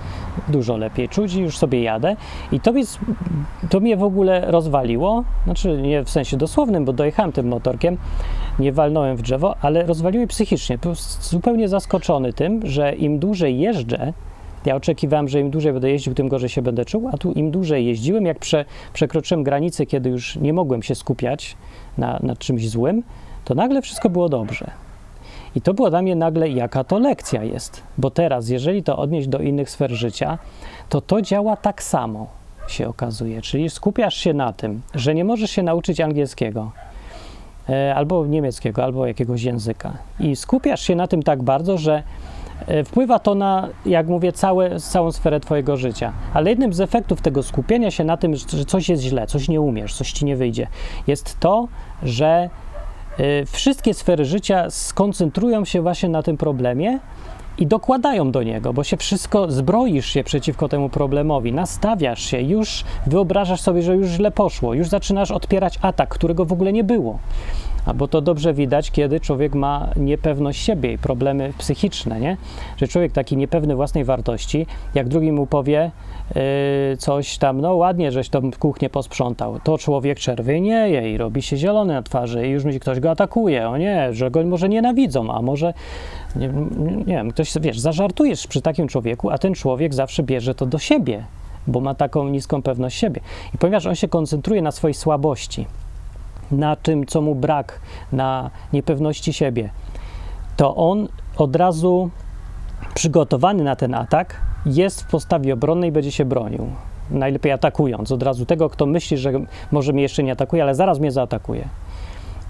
[0.47, 2.15] dużo lepiej czuć i już sobie jadę.
[2.51, 2.99] I to, jest,
[3.69, 7.97] to mnie w ogóle rozwaliło, znaczy nie w sensie dosłownym, bo dojechałem tym motorkiem,
[8.59, 10.77] nie walnąłem w drzewo, ale rozwaliło mnie psychicznie.
[10.77, 14.13] Byłem zupełnie zaskoczony tym, że im dłużej jeżdżę,
[14.65, 17.51] ja oczekiwałem, że im dłużej będę jeździł, tym gorzej się będę czuł, a tu im
[17.51, 21.57] dłużej jeździłem, jak prze, przekroczyłem granicę, kiedy już nie mogłem się skupiać
[21.97, 23.03] na, na czymś złym,
[23.45, 24.84] to nagle wszystko było dobrze.
[25.55, 27.83] I to było dla mnie nagle, jaka to lekcja jest.
[27.97, 30.37] Bo teraz, jeżeli to odnieść do innych sfer życia,
[30.89, 32.27] to to działa tak samo,
[32.67, 33.41] się okazuje.
[33.41, 36.71] Czyli skupiasz się na tym, że nie możesz się nauczyć angielskiego,
[37.69, 39.93] e, albo niemieckiego, albo jakiegoś języka.
[40.19, 42.03] I skupiasz się na tym tak bardzo, że
[42.67, 46.13] e, wpływa to na, jak mówię, całe, całą sferę Twojego życia.
[46.33, 49.61] Ale jednym z efektów tego skupienia się na tym, że coś jest źle, coś nie
[49.61, 50.67] umiesz, coś ci nie wyjdzie,
[51.07, 51.67] jest to,
[52.03, 52.49] że
[53.47, 56.99] wszystkie sfery życia skoncentrują się właśnie na tym problemie
[57.57, 62.83] i dokładają do niego, bo się wszystko zbroisz się przeciwko temu problemowi, nastawiasz się, już
[63.07, 67.19] wyobrażasz sobie, że już źle poszło, już zaczynasz odpierać atak, którego w ogóle nie było.
[67.95, 72.37] Bo to dobrze widać, kiedy człowiek ma niepewność siebie i problemy psychiczne, nie?
[72.77, 75.91] Że człowiek taki niepewny własnej wartości, jak drugi mu powie,
[76.35, 79.59] Yy, coś tam, no ładnie, żeś tą kuchnię posprzątał.
[79.63, 83.69] To człowiek czerwienieje i robi się zielony na twarzy i już mi ktoś go atakuje.
[83.69, 85.73] O nie, że go może nienawidzą, a może,
[86.35, 86.47] nie,
[86.87, 90.79] nie wiem, ktoś, wiesz, zażartujesz przy takim człowieku, a ten człowiek zawsze bierze to do
[90.79, 91.23] siebie,
[91.67, 93.21] bo ma taką niską pewność siebie.
[93.55, 95.65] I ponieważ on się koncentruje na swojej słabości,
[96.51, 97.79] na tym, co mu brak,
[98.11, 99.69] na niepewności siebie,
[100.57, 102.09] to on od razu
[102.93, 106.67] przygotowany na ten atak jest w postawie obronnej będzie się bronił.
[107.09, 109.31] Najlepiej atakując od razu tego, kto myśli, że
[109.71, 111.69] może mnie jeszcze nie atakuje, ale zaraz mnie zaatakuje.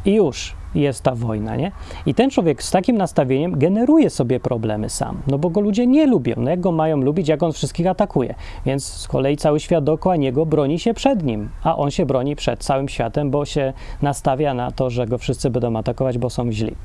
[0.06, 1.72] I już jest ta wojna, nie?
[2.06, 6.08] I ten człowiek z takim nastawieniem generuje sobie problemy sam, no bo go ludzie nie
[6.08, 6.34] lubią.
[6.38, 8.36] No jak go mają lubić, jak on wszystkich atakuje?
[8.66, 12.36] Więc z kolei cały świat dookoła niego broni się przed nim, a on się broni
[12.36, 16.52] przed całym światem, bo się nastawia na to, że go wszyscy będą atakować, bo są
[16.52, 16.76] źli.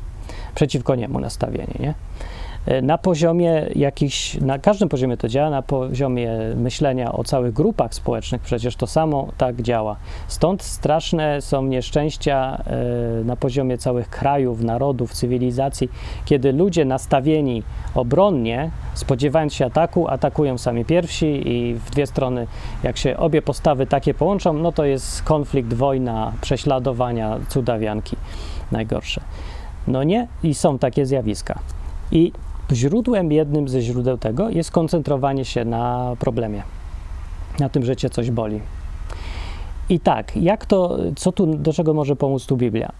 [0.54, 1.94] Przeciwko niemu nastawienie, nie?
[2.66, 7.94] E, na poziomie jakichś, na każdym poziomie to działa, na poziomie myślenia o całych grupach
[7.94, 9.96] społecznych przecież to samo tak działa.
[10.28, 12.62] Stąd straszne są nieszczęścia
[13.20, 15.88] e, na poziomie całych krajów, narodów, cywilizacji,
[16.24, 17.62] kiedy ludzie nastawieni
[17.94, 22.46] obronnie, spodziewając się ataku, atakują sami pierwsi i w dwie strony,
[22.82, 28.16] jak się obie postawy takie połączą, no to jest konflikt, wojna, prześladowania, cudawianki
[28.72, 29.20] najgorsze.
[29.86, 31.58] No nie, i są takie zjawiska.
[32.12, 32.32] I
[32.72, 36.62] źródłem, jednym ze źródeł tego jest koncentrowanie się na problemie,
[37.60, 38.60] na tym, że cię coś boli.
[39.88, 42.92] I tak, jak to, co tu, do czego może pomóc tu Biblia?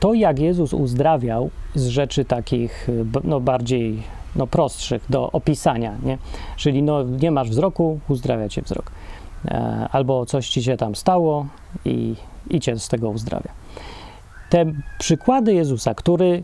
[0.00, 2.88] To, jak Jezus uzdrawiał z rzeczy takich
[3.24, 4.02] no, bardziej
[4.36, 6.18] no, prostszych do opisania, nie?
[6.56, 8.90] czyli no, nie masz wzroku, uzdrawia cię wzrok.
[9.44, 11.46] E, albo coś ci się tam stało
[11.84, 12.14] i,
[12.50, 13.50] i cię z tego uzdrawia.
[14.50, 14.64] Te
[14.98, 16.42] przykłady Jezusa, który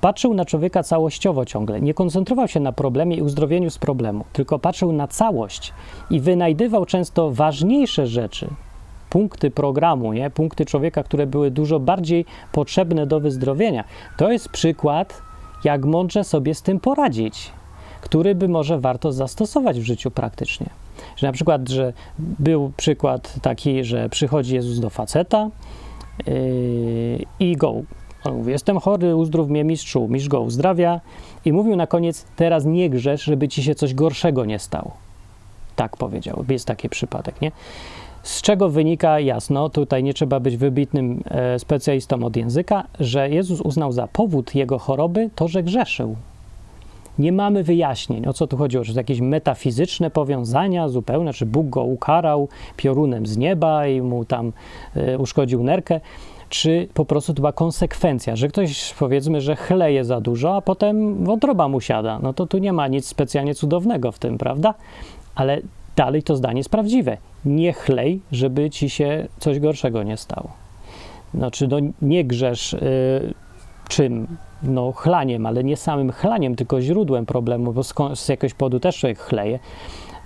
[0.00, 1.80] patrzył na człowieka całościowo ciągle.
[1.80, 5.72] Nie koncentrował się na problemie i uzdrowieniu z problemu, tylko patrzył na całość
[6.10, 8.48] i wynajdywał często ważniejsze rzeczy,
[9.10, 10.30] punkty programu, nie?
[10.30, 13.84] punkty człowieka, które były dużo bardziej potrzebne do wyzdrowienia.
[14.16, 15.22] To jest przykład,
[15.64, 17.50] jak mądrze sobie z tym poradzić,
[18.00, 20.66] który by może warto zastosować w życiu praktycznie.
[21.16, 25.50] Że na przykład, że był przykład taki, że przychodzi Jezus do faceta
[26.26, 27.74] yy, i go
[28.24, 30.08] on mówi, jestem chory, uzdrów mnie mistrzu.
[30.08, 31.00] Mistrz go uzdrawia
[31.44, 34.90] i mówił na koniec, teraz nie grzesz, żeby ci się coś gorszego nie stało.
[35.76, 37.52] Tak powiedział, jest taki przypadek, nie?
[38.22, 43.60] Z czego wynika jasno, tutaj nie trzeba być wybitnym e, specjalistą od języka, że Jezus
[43.60, 46.16] uznał za powód jego choroby to, że grzeszył.
[47.18, 51.82] Nie mamy wyjaśnień, o co tu chodziło, czy jakieś metafizyczne powiązania zupełne, czy Bóg go
[51.82, 54.52] ukarał piorunem z nieba i mu tam
[54.96, 56.00] e, uszkodził nerkę.
[56.50, 61.24] Czy po prostu to była konsekwencja, że ktoś powiedzmy, że chleje za dużo, a potem
[61.24, 62.18] wątroba mu siada.
[62.22, 64.74] No to tu nie ma nic specjalnie cudownego w tym, prawda?
[65.34, 65.60] Ale
[65.96, 67.16] dalej to zdanie jest prawdziwe.
[67.44, 70.50] Nie chlej, żeby ci się coś gorszego nie stało.
[71.34, 73.34] Znaczy, no nie grzesz y,
[73.88, 74.36] czym?
[74.62, 77.82] No chlaniem, ale nie samym chlaniem, tylko źródłem problemu, bo
[78.14, 79.58] z jakiegoś powodu też człowiek chleje.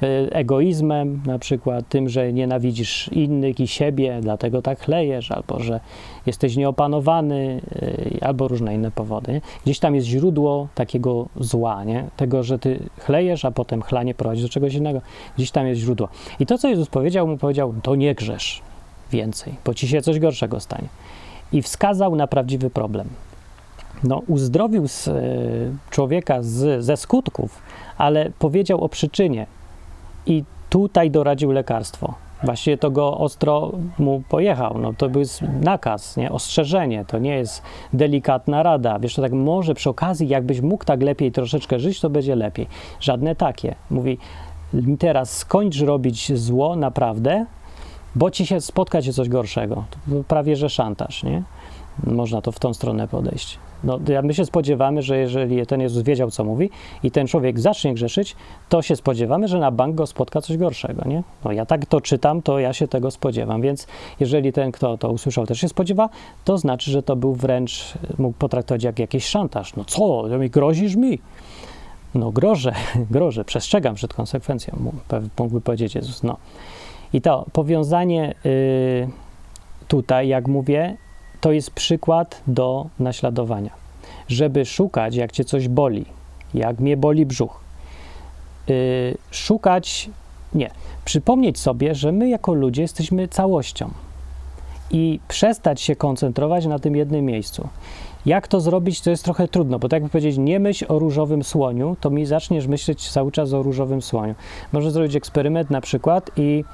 [0.02, 5.80] Y, egoizmem, na przykład tym, że nienawidzisz innych i siebie, dlatego tak chlejesz, albo że
[6.26, 9.32] jesteś nieopanowany, y, albo różne inne powody.
[9.32, 9.40] Nie?
[9.64, 12.04] Gdzieś tam jest źródło takiego zła, nie?
[12.16, 15.00] tego, że ty chlejesz, a potem chlanie prowadzi do czegoś innego.
[15.36, 16.08] Gdzieś tam jest źródło.
[16.40, 18.62] I to, co Jezus powiedział, mu powiedział, to nie grzesz
[19.12, 20.88] więcej, bo ci się coś gorszego stanie.
[21.52, 23.08] I wskazał na prawdziwy problem.
[24.04, 25.12] No, uzdrowił z, y,
[25.90, 27.62] człowieka z, ze skutków,
[27.98, 29.46] ale powiedział o przyczynie,
[30.26, 32.14] i tutaj doradził lekarstwo.
[32.44, 34.78] Właściwie to go ostro mu pojechał.
[34.78, 35.22] No, to był
[35.60, 36.32] nakaz, nie?
[36.32, 38.98] ostrzeżenie, to nie jest delikatna rada.
[38.98, 42.66] Wiesz, to tak może przy okazji, jakbyś mógł tak lepiej troszeczkę żyć, to będzie lepiej.
[43.00, 43.74] Żadne takie.
[43.90, 44.18] Mówi,
[44.98, 47.46] teraz skończ robić zło naprawdę,
[48.14, 49.84] bo ci się spotka się coś gorszego.
[50.10, 51.42] To prawie że szantaż, nie?
[52.06, 53.58] Można to w tą stronę podejść.
[53.84, 56.70] No, my się spodziewamy, że jeżeli ten Jezus wiedział, co mówi
[57.02, 58.36] i ten człowiek zacznie grzeszyć,
[58.68, 61.22] to się spodziewamy, że na bank go spotka coś gorszego, nie?
[61.44, 63.86] No ja tak to czytam, to ja się tego spodziewam, więc
[64.20, 66.08] jeżeli ten, kto to usłyszał, też się spodziewa,
[66.44, 69.76] to znaczy, że to był wręcz, mógł potraktować jak jakiś szantaż.
[69.76, 71.18] No co, mi grozisz mi?
[72.14, 72.74] No grożę,
[73.10, 74.92] grożę, przestrzegam przed konsekwencją,
[75.38, 76.22] mógłby powiedzieć Jezus.
[76.22, 76.36] No.
[77.12, 79.08] I to powiązanie y,
[79.88, 80.96] tutaj, jak mówię,
[81.44, 83.70] to jest przykład do naśladowania.
[84.28, 86.04] Żeby szukać, jak cię coś boli,
[86.54, 87.60] jak mnie boli brzuch,
[88.68, 88.74] yy,
[89.30, 90.10] szukać,
[90.54, 90.70] nie,
[91.04, 93.90] przypomnieć sobie, że my jako ludzie jesteśmy całością
[94.90, 97.68] i przestać się koncentrować na tym jednym miejscu.
[98.26, 101.42] Jak to zrobić, to jest trochę trudno, bo tak jak powiedzieć, nie myśl o różowym
[101.42, 104.34] słoniu, to mi zaczniesz myśleć cały czas o różowym słoniu.
[104.72, 106.64] Możesz zrobić eksperyment na przykład i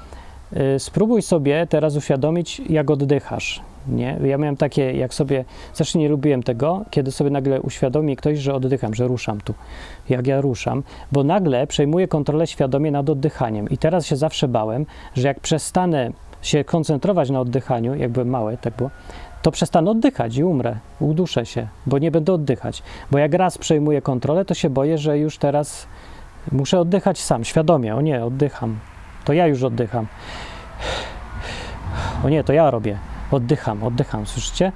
[0.77, 3.61] spróbuj sobie teraz uświadomić, jak oddychasz.
[3.87, 4.19] Nie?
[4.23, 8.53] Ja miałem takie, jak sobie, zresztą nie lubiłem tego, kiedy sobie nagle uświadomi ktoś, że
[8.53, 9.53] oddycham, że ruszam tu,
[10.09, 13.69] jak ja ruszam, bo nagle przejmuję kontrolę świadomie nad oddychaniem.
[13.69, 14.85] I teraz się zawsze bałem,
[15.15, 16.11] że jak przestanę
[16.41, 18.89] się koncentrować na oddychaniu, jak byłem mały, tak było,
[19.41, 22.83] to przestanę oddychać i umrę, uduszę się, bo nie będę oddychać.
[23.11, 25.87] Bo jak raz przejmuję kontrolę, to się boję, że już teraz
[26.51, 27.95] muszę oddychać sam, świadomie.
[27.95, 28.79] O nie, oddycham.
[29.25, 30.07] To ja już oddycham.
[32.25, 32.97] O nie, to ja robię
[33.31, 34.71] oddycham, oddycham, słyszycie?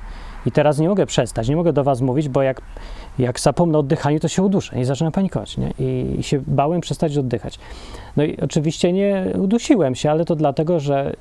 [0.45, 2.62] I teraz nie mogę przestać, nie mogę do was mówić, bo jak,
[3.19, 5.73] jak zapomnę o oddychaniu, to się uduszę i zaczynam panikować, nie?
[5.79, 7.60] I, I, się bałem przestać oddychać.
[8.17, 11.13] No i oczywiście nie udusiłem się, ale to dlatego, że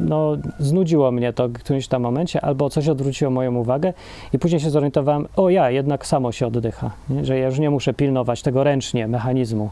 [0.00, 3.92] no, znudziło mnie to w którymś tam momencie, albo coś odwróciło moją uwagę
[4.32, 7.24] i później się zorientowałem, o ja, jednak samo się oddycha, nie?
[7.24, 9.70] że ja już nie muszę pilnować tego ręcznie, mechanizmu,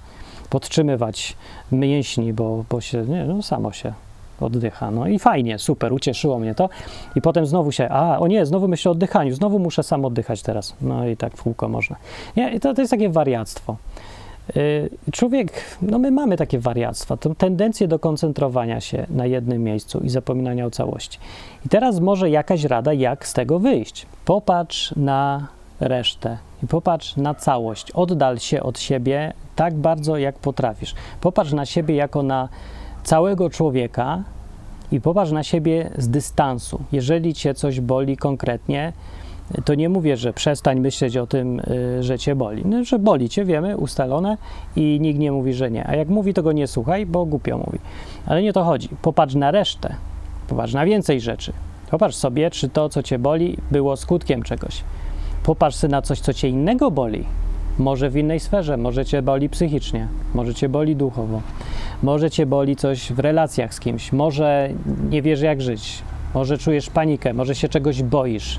[0.54, 1.36] podtrzymywać
[1.72, 3.92] mięśni, bo, bo się, nie, no samo się
[4.40, 4.90] oddycha.
[4.90, 6.68] No i fajnie, super, ucieszyło mnie to.
[7.16, 10.42] I potem znowu się, a o nie, znowu myślę o oddychaniu, znowu muszę sam oddychać
[10.42, 10.76] teraz.
[10.80, 11.96] No i tak w kółko można.
[12.36, 13.76] Nie, to, to jest takie wariactwo.
[14.56, 20.00] Y, człowiek, no my mamy takie wariactwa, tę tendencję do koncentrowania się na jednym miejscu
[20.00, 21.18] i zapominania o całości.
[21.66, 24.06] I teraz może jakaś rada, jak z tego wyjść.
[24.24, 25.48] Popatrz na
[25.80, 27.90] resztę i popatrz na całość.
[27.90, 30.94] Oddal się od siebie tak bardzo, jak potrafisz.
[31.20, 32.48] Popatrz na siebie jako na
[33.02, 34.22] całego człowieka
[34.92, 36.80] i popatrz na siebie z dystansu.
[36.92, 38.92] Jeżeli cię coś boli konkretnie,
[39.64, 42.62] to nie mówię, że przestań myśleć o tym, y, że cię boli.
[42.66, 44.36] No, że boli cię, wiemy, ustalone
[44.76, 45.86] i nikt nie mówi, że nie.
[45.86, 47.78] A jak mówi, to go nie słuchaj, bo głupio mówi.
[48.26, 48.88] Ale nie to chodzi.
[49.02, 49.94] Popatrz na resztę,
[50.48, 51.52] popatrz na więcej rzeczy.
[51.90, 54.84] Popatrz sobie, czy to, co cię boli, było skutkiem czegoś.
[55.44, 57.24] Popatrz na coś, co cię innego boli.
[57.78, 61.40] Może w innej sferze, może cię boli psychicznie, może cię boli duchowo,
[62.02, 64.68] może cię boli coś w relacjach z kimś, może
[65.10, 66.02] nie wiesz jak żyć,
[66.34, 68.58] może czujesz panikę, może się czegoś boisz.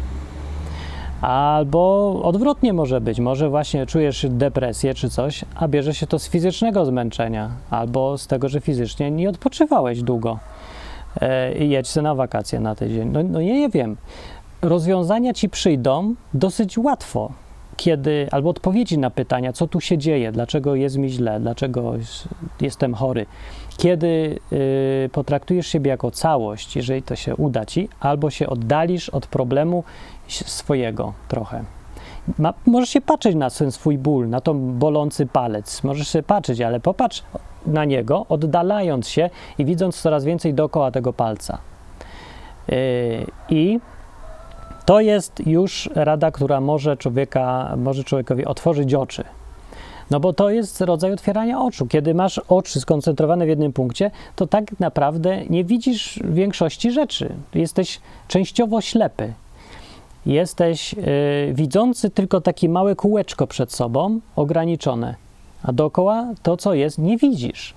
[1.22, 6.30] Albo odwrotnie może być, może właśnie czujesz depresję czy coś, a bierze się to z
[6.30, 10.40] fizycznego zmęczenia, albo z tego, że fizycznie nie odpoczywałeś długo
[11.22, 13.10] e, i jedź na wakacje na tydzień.
[13.12, 13.98] No, no nie, nie wiem.
[14.66, 17.32] Rozwiązania ci przyjdą dosyć łatwo
[17.78, 21.94] kiedy, albo odpowiedzi na pytania, co tu się dzieje, dlaczego jest mi źle, dlaczego
[22.62, 23.26] jestem chory,
[23.78, 24.40] kiedy
[25.06, 29.84] y, potraktujesz siebie jako całość, jeżeli to się uda ci, albo się oddalisz od problemu
[30.28, 31.64] swojego trochę.
[32.40, 36.62] Ma, możesz się patrzeć na ten swój ból, na ten bolący palec, możesz się patrzeć,
[36.62, 37.24] ale popatrz
[37.66, 41.58] na niego, oddalając się i widząc coraz więcej dookoła tego palca.
[42.68, 42.76] Yy,
[43.50, 43.80] I
[44.86, 49.24] To jest już rada, która może, człowieka, może człowiekowi otworzyć oczy.
[50.12, 51.86] No bo to jest rodzaj otwierania oczu.
[51.88, 57.34] Kiedy masz oczy skoncentrowane w jednym punkcie, to tak naprawdę nie widzisz większości rzeczy.
[57.54, 59.34] Jesteś częściowo ślepy.
[60.26, 61.04] Jesteś yy,
[61.54, 65.16] widzący tylko takie małe kółeczko przed sobą, ograniczone,
[65.64, 67.74] a dookoła to, co jest, nie widzisz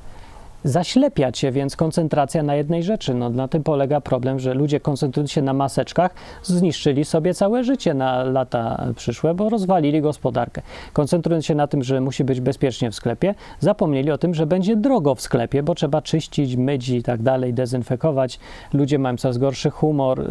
[0.65, 3.15] zaślepia cię, więc koncentracja na jednej rzeczy.
[3.15, 7.95] No, na tym polega problem, że ludzie koncentrując się na maseczkach, zniszczyli sobie całe życie
[7.95, 10.63] na lata przyszłe, bo rozwalili gospodarkę.
[10.93, 14.77] Koncentrując się na tym, że musi być bezpiecznie w sklepie, zapomnieli o tym, że będzie
[14.77, 18.39] drogo w sklepie, bo trzeba czyścić, myć i tak dalej, dezynfekować.
[18.73, 20.27] Ludzie mają coraz gorszy humor, y,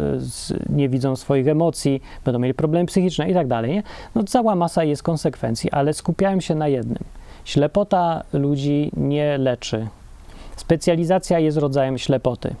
[0.68, 3.70] nie widzą swoich emocji, będą mieli problemy psychiczne i tak dalej.
[3.70, 3.82] Nie?
[4.14, 7.04] No, cała masa jest konsekwencji, ale skupiałem się na jednym.
[7.44, 9.86] Ślepota ludzi nie leczy
[10.58, 12.54] Specjalizacja jest rodzajem ślepoty.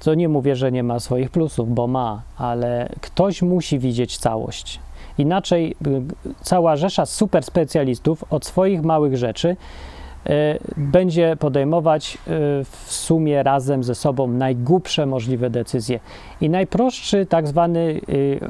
[0.00, 4.80] Co nie mówię, że nie ma swoich plusów, bo ma, ale ktoś musi widzieć całość.
[5.18, 6.02] Inaczej y,
[6.42, 10.30] cała rzesza super specjalistów od swoich małych rzeczy y,
[10.76, 12.18] będzie podejmować y,
[12.64, 16.00] w sumie razem ze sobą najgłupsze możliwe decyzje.
[16.40, 18.00] I najprostszy tak zwany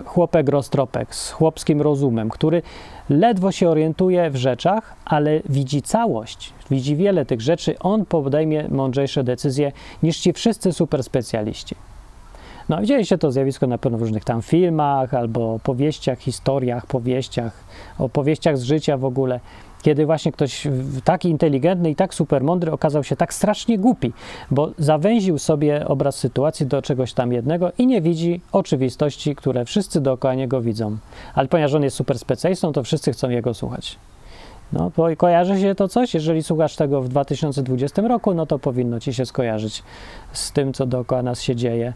[0.04, 2.62] chłopek roztropek z chłopskim rozumem, który
[3.10, 9.24] ledwo się orientuje w rzeczach, ale widzi całość, widzi wiele tych rzeczy, on podejmie mądrzejsze
[9.24, 11.76] decyzje niż ci wszyscy super specjaliści.
[12.68, 17.64] No, widzieliście to zjawisko na pewno w różnych tam filmach, albo powieściach, historiach, powieściach,
[17.98, 19.40] opowieściach z życia w ogóle,
[19.86, 20.68] kiedy właśnie ktoś
[21.04, 24.12] taki inteligentny i tak super mądry okazał się tak strasznie głupi,
[24.50, 30.00] bo zawęził sobie obraz sytuacji do czegoś tam jednego i nie widzi oczywistości, które wszyscy
[30.00, 30.96] dookoła niego widzą.
[31.34, 33.98] Ale ponieważ on jest super specjalistą, to wszyscy chcą jego słuchać.
[34.72, 36.14] No, kojarzy się to coś?
[36.14, 39.82] Jeżeli słuchasz tego w 2020 roku, no to powinno ci się skojarzyć
[40.32, 41.92] z tym, co dookoła nas się dzieje.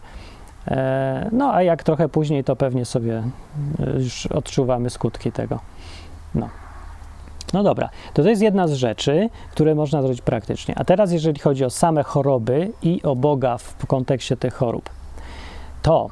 [0.67, 3.23] E, no, a jak trochę później, to pewnie sobie
[3.79, 5.59] e, już odczuwamy skutki tego.
[6.35, 6.49] No.
[7.53, 10.75] No dobra, to to jest jedna z rzeczy, które można zrobić praktycznie.
[10.77, 14.89] A teraz, jeżeli chodzi o same choroby i o Boga w kontekście tych chorób,
[15.81, 16.09] to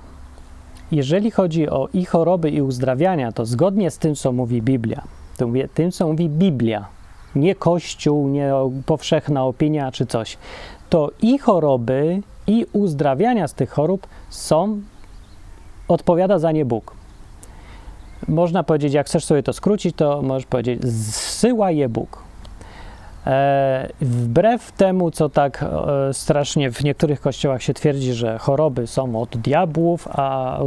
[0.91, 5.03] jeżeli chodzi o i choroby, i uzdrawiania, to zgodnie z tym, co mówi Biblia,
[5.37, 6.85] to mówię tym, co mówi Biblia,
[7.35, 8.51] nie Kościół, nie
[8.85, 10.37] powszechna opinia czy coś,
[10.89, 14.81] to i choroby, i uzdrawiania z tych chorób są,
[15.87, 16.98] odpowiada za nie Bóg.
[18.27, 22.23] Można powiedzieć, jak chcesz sobie to skrócić, to możesz powiedzieć, zsyła je Bóg.
[23.27, 29.21] E, wbrew temu, co tak e, strasznie w niektórych kościołach się twierdzi, że choroby są
[29.21, 30.57] od diabłów, a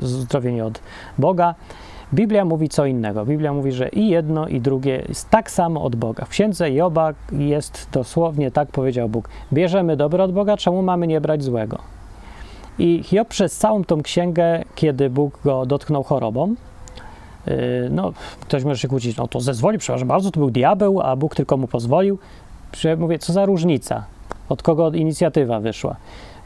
[0.00, 0.80] uzdrowienie od
[1.18, 1.54] Boga,
[2.14, 3.26] Biblia mówi co innego.
[3.26, 6.24] Biblia mówi, że i jedno, i drugie jest tak samo od Boga.
[6.24, 9.28] W księdze Joba jest dosłownie tak powiedział Bóg.
[9.52, 11.78] Bierzemy dobro od Boga, czemu mamy nie brać złego?
[12.78, 16.54] I Hiob przez całą tą księgę, kiedy Bóg go dotknął chorobą,
[17.90, 21.34] no, ktoś może się kłócić, no to zezwoli, przepraszam bardzo, to był diabeł, a Bóg
[21.34, 22.18] tylko mu pozwolił.
[22.98, 24.04] Mówię, co za różnica?
[24.48, 25.96] Od kogo inicjatywa wyszła?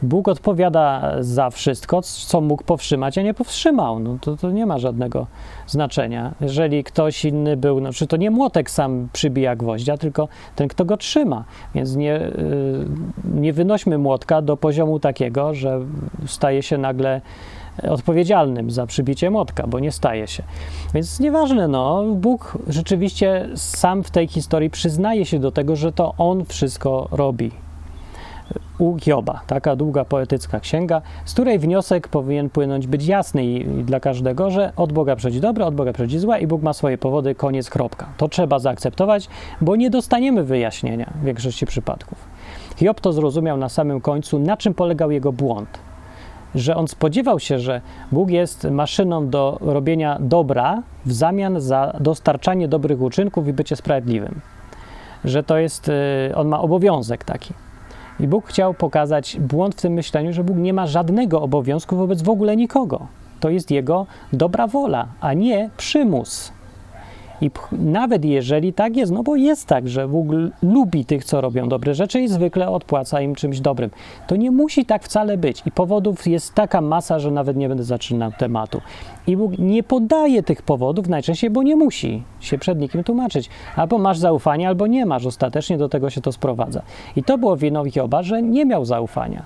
[0.02, 3.98] Bóg odpowiada za wszystko, co mógł powstrzymać, a nie powstrzymał.
[3.98, 5.26] No to, to nie ma żadnego
[5.66, 6.34] znaczenia.
[6.40, 10.84] Jeżeli ktoś inny był, no, czy to nie młotek sam przybija gwoździa, tylko ten, kto
[10.84, 11.44] go trzyma.
[11.74, 12.30] Więc nie, y,
[13.34, 15.80] nie wynośmy młotka do poziomu takiego, że
[16.26, 17.20] staje się nagle
[17.88, 20.42] odpowiedzialnym za przybicie młotka, bo nie staje się.
[20.94, 26.14] Więc nieważne, no, Bóg rzeczywiście sam w tej historii przyznaje się do tego, że to
[26.18, 27.50] On wszystko robi
[28.78, 29.40] u Hioba.
[29.46, 34.72] Taka długa poetycka księga, z której wniosek powinien płynąć być jasny i dla każdego, że
[34.76, 38.08] od Boga przychodzi dobre, od Boga przychodzi złe i Bóg ma swoje powody, koniec, kropka.
[38.16, 39.28] To trzeba zaakceptować,
[39.60, 42.18] bo nie dostaniemy wyjaśnienia w większości przypadków.
[42.76, 45.91] Hiob to zrozumiał na samym końcu, na czym polegał jego błąd.
[46.54, 47.80] Że on spodziewał się, że
[48.12, 54.40] Bóg jest maszyną do robienia dobra w zamian za dostarczanie dobrych uczynków i bycie sprawiedliwym.
[55.24, 55.92] Że to jest, y,
[56.34, 57.54] on ma obowiązek taki.
[58.20, 62.22] I Bóg chciał pokazać błąd w tym myśleniu, że Bóg nie ma żadnego obowiązku wobec
[62.22, 63.06] w ogóle nikogo.
[63.40, 66.52] To jest jego dobra wola, a nie przymus.
[67.42, 70.26] I nawet jeżeli tak jest, no bo jest tak, że Bóg
[70.62, 73.90] lubi tych, co robią dobre rzeczy i zwykle odpłaca im czymś dobrym,
[74.26, 75.62] to nie musi tak wcale być.
[75.66, 78.80] I powodów jest taka masa, że nawet nie będę zaczynał tematu.
[79.26, 83.50] I Bóg nie podaje tych powodów najczęściej, bo nie musi się przed nikim tłumaczyć.
[83.76, 85.26] Albo masz zaufanie, albo nie masz.
[85.26, 86.82] Ostatecznie do tego się to sprowadza.
[87.16, 89.42] I to było winą Hioba, że nie miał zaufania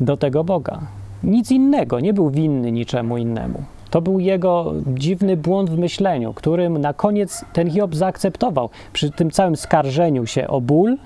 [0.00, 0.80] do tego Boga.
[1.24, 3.62] Nic innego, nie był winny niczemu innemu.
[3.92, 8.70] To był jego dziwny błąd w myśleniu, którym na koniec ten Hiob zaakceptował.
[8.92, 10.96] Przy tym całym skarżeniu się o ból,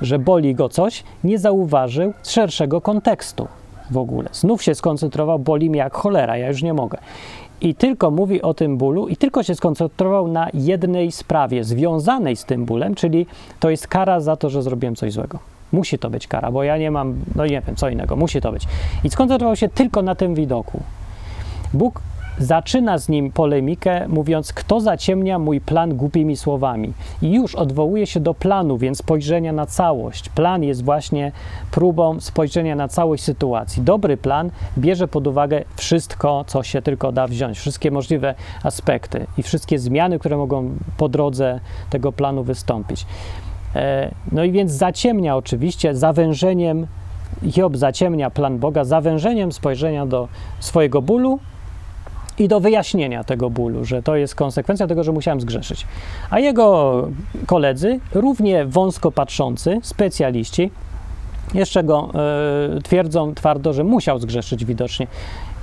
[0.00, 3.48] że boli go coś, nie zauważył szerszego kontekstu.
[3.90, 4.28] w ogóle.
[4.32, 6.98] Znów się skoncentrował, boli mnie jak cholera, ja już nie mogę.
[7.60, 12.44] I tylko mówi o tym bólu, i tylko się skoncentrował na jednej sprawie związanej z
[12.44, 13.26] tym bólem, czyli
[13.60, 15.38] to jest kara za to, że zrobiłem coś złego.
[15.72, 18.52] Musi to być kara, bo ja nie mam, no nie wiem, co innego, musi to
[18.52, 18.64] być.
[19.04, 20.82] I skoncentrował się tylko na tym widoku.
[21.74, 22.02] Bóg
[22.40, 26.92] zaczyna z nim polemikę, mówiąc, kto zaciemnia mój plan głupimi słowami.
[27.22, 30.28] I już odwołuje się do planu, więc spojrzenia na całość.
[30.28, 31.32] Plan jest właśnie
[31.70, 33.82] próbą spojrzenia na całość sytuacji.
[33.82, 38.34] Dobry plan bierze pod uwagę wszystko, co się tylko da wziąć, wszystkie możliwe
[38.64, 41.60] aspekty i wszystkie zmiany, które mogą po drodze
[41.90, 43.06] tego planu wystąpić.
[43.76, 46.86] E, no i więc zaciemnia oczywiście zawężeniem,
[47.52, 50.28] Hiob zaciemnia plan Boga zawężeniem spojrzenia do
[50.60, 51.38] swojego bólu
[52.40, 55.86] i do wyjaśnienia tego bólu, że to jest konsekwencja tego, że musiałem zgrzeszyć.
[56.30, 57.08] A jego
[57.46, 60.70] koledzy, równie wąsko patrzący, specjaliści,
[61.54, 62.10] jeszcze go
[62.78, 65.06] y, twierdzą twardo, że musiał zgrzeszyć widocznie.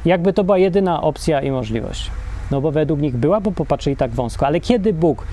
[0.05, 2.11] Jakby to była jedyna opcja i możliwość.
[2.51, 4.47] No bo według nich była, bo popatrzyli tak wąsko.
[4.47, 5.27] Ale kiedy Bóg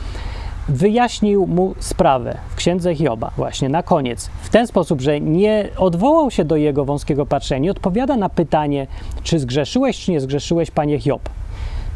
[0.68, 6.30] wyjaśnił mu sprawę w księdze Hioba, właśnie na koniec, w ten sposób, że nie odwołał
[6.30, 8.86] się do jego wąskiego patrzenia, nie odpowiada na pytanie,
[9.22, 11.28] czy zgrzeszyłeś, czy nie zgrzeszyłeś, panie Hiob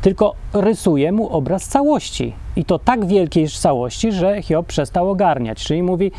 [0.03, 2.32] tylko rysuje mu obraz całości.
[2.57, 5.64] I to tak wielkiej całości, że Hiob przestał ogarniać.
[5.64, 6.12] Czyli mówi: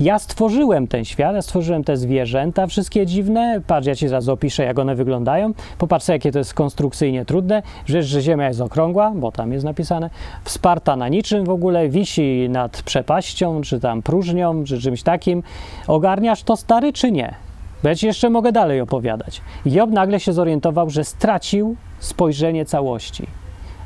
[0.00, 3.60] Ja stworzyłem ten świat, ja stworzyłem te zwierzęta, wszystkie dziwne.
[3.66, 5.52] Patrz, ja ci zaraz opiszę, jak one wyglądają.
[5.78, 7.62] Popatrz, jakie to jest konstrukcyjnie trudne.
[7.86, 10.10] Rzecz, że Ziemia jest okrągła, bo tam jest napisane,
[10.44, 15.42] wsparta na niczym w ogóle, wisi nad przepaścią, czy tam próżnią, czy czymś takim.
[15.86, 17.45] Ogarniasz to stary, czy nie?
[17.86, 19.40] Bo ja ci jeszcze mogę dalej opowiadać.
[19.66, 23.26] Job nagle się zorientował, że stracił spojrzenie całości,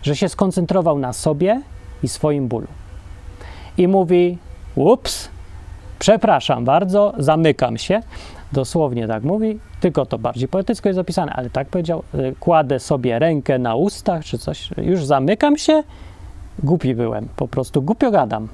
[0.03, 1.62] że się skoncentrował na sobie
[2.03, 2.66] i swoim bólu.
[3.78, 4.38] I mówi:
[4.74, 5.28] Ups,
[5.98, 8.03] przepraszam bardzo, zamykam się.
[8.53, 13.18] Dosłownie tak mówi, tylko to bardziej poetycko jest zapisane, ale tak powiedział: y, kładę sobie
[13.18, 15.82] rękę na ustach czy coś, już zamykam się.
[16.62, 18.48] Głupi byłem, po prostu głupio gadam.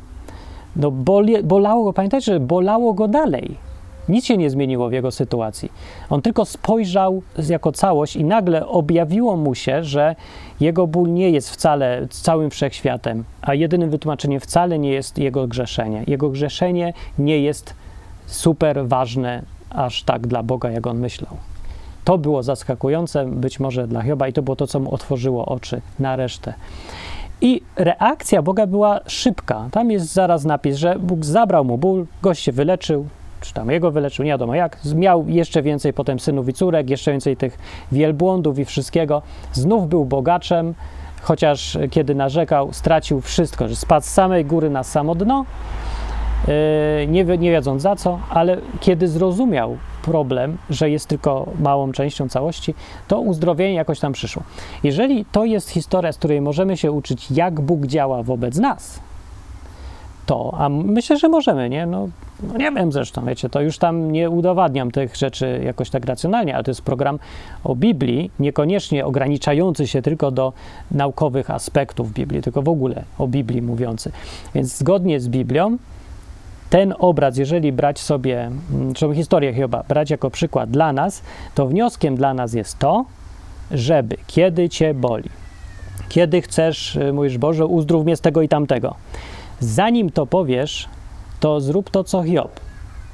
[0.77, 3.66] No boli, bolało go, pamiętajcie, że bolało go dalej
[4.09, 5.73] nic się nie zmieniło w jego sytuacji.
[6.11, 10.17] On tylko spojrzał jako całość i nagle objawiło mu się, że
[10.61, 16.05] jego ból nie jest wcale całym wszechświatem, a jedynym wytłumaczeniem wcale nie jest jego grzeszenie.
[16.07, 17.75] Jego grzeszenie nie jest
[18.27, 21.37] super ważne aż tak dla Boga, jak on myślał.
[22.05, 25.81] To było zaskakujące być może dla Hioba i to było to, co mu otworzyło oczy
[25.99, 26.55] na resztę.
[27.41, 29.69] I reakcja Boga była szybka.
[29.73, 33.07] Tam jest zaraz napis, że Bóg zabrał mu ból, gość się wyleczył,
[33.41, 34.79] czy tam jego wyleczył, nie wiadomo jak.
[34.95, 37.59] Miał jeszcze więcej potem synów i córek, jeszcze więcej tych
[37.93, 39.23] wielbłądów i wszystkiego.
[39.53, 40.75] Znów był bogaczem,
[41.23, 45.45] chociaż kiedy narzekał, stracił wszystko, że spadł z samej góry na samo dno,
[46.49, 52.29] yy, nie, nie wiedząc za co, ale kiedy zrozumiał problem, że jest tylko małą częścią
[52.29, 52.75] całości,
[53.09, 54.43] to uzdrowienie jakoś tam przyszło.
[54.83, 59.01] Jeżeli to jest historia, z której możemy się uczyć, jak Bóg działa wobec nas,
[60.27, 61.87] to, a myślę, że możemy, nie?
[61.87, 62.09] No,
[62.43, 66.55] no, nie wiem zresztą, wiecie, to już tam nie udowadniam tych rzeczy jakoś tak racjonalnie,
[66.55, 67.19] ale to jest program
[67.65, 70.53] o Biblii, niekoniecznie ograniczający się tylko do
[70.91, 74.13] naukowych aspektów Biblii, tylko w ogóle o Biblii mówiący.
[74.55, 75.77] Więc zgodnie z Biblią
[76.71, 78.51] ten obraz, jeżeli brać sobie,
[78.95, 81.23] czy historię Hioba, brać jako przykład dla nas,
[81.55, 83.05] to wnioskiem dla nas jest to,
[83.71, 85.31] żeby kiedy cię boli,
[86.09, 88.95] kiedy chcesz, y, mówisz, Boże, uzdrów mnie z tego i tamtego,
[89.61, 90.89] Zanim to powiesz,
[91.41, 92.61] to zrób to, co Hiob.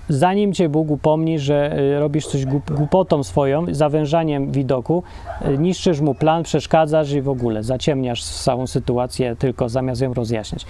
[0.08, 5.02] Zanim cię Bóg upomni, że y, robisz coś głupotą swoją, zawężaniem widoku,
[5.46, 10.66] y, niszczysz mu plan, przeszkadzasz i w ogóle zaciemniasz całą sytuację, tylko zamiast ją rozjaśnić.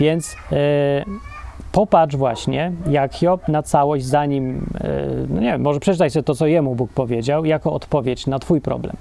[0.00, 0.58] Więc yy,
[1.72, 6.34] popatrz właśnie, jak Hiob na całość, zanim, yy, no nie wiem, może przeczytaj sobie to,
[6.34, 8.96] co jemu Bóg powiedział, jako odpowiedź na twój problem.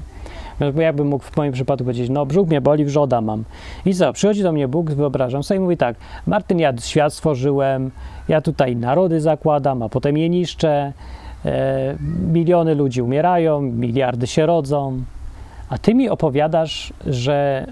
[0.73, 3.43] Bo jakbym mógł w moim przypadku powiedzieć, no brzuch mnie boli, wrzoda mam.
[3.85, 5.95] I co, przychodzi do mnie Bóg, wyobrażam sobie i mówi tak,
[6.27, 7.91] Martyn, ja świat stworzyłem,
[8.27, 10.93] ja tutaj narody zakładam, a potem je niszczę,
[11.45, 11.95] e,
[12.33, 15.03] miliony ludzi umierają, miliardy się rodzą,
[15.69, 17.67] a ty mi opowiadasz, że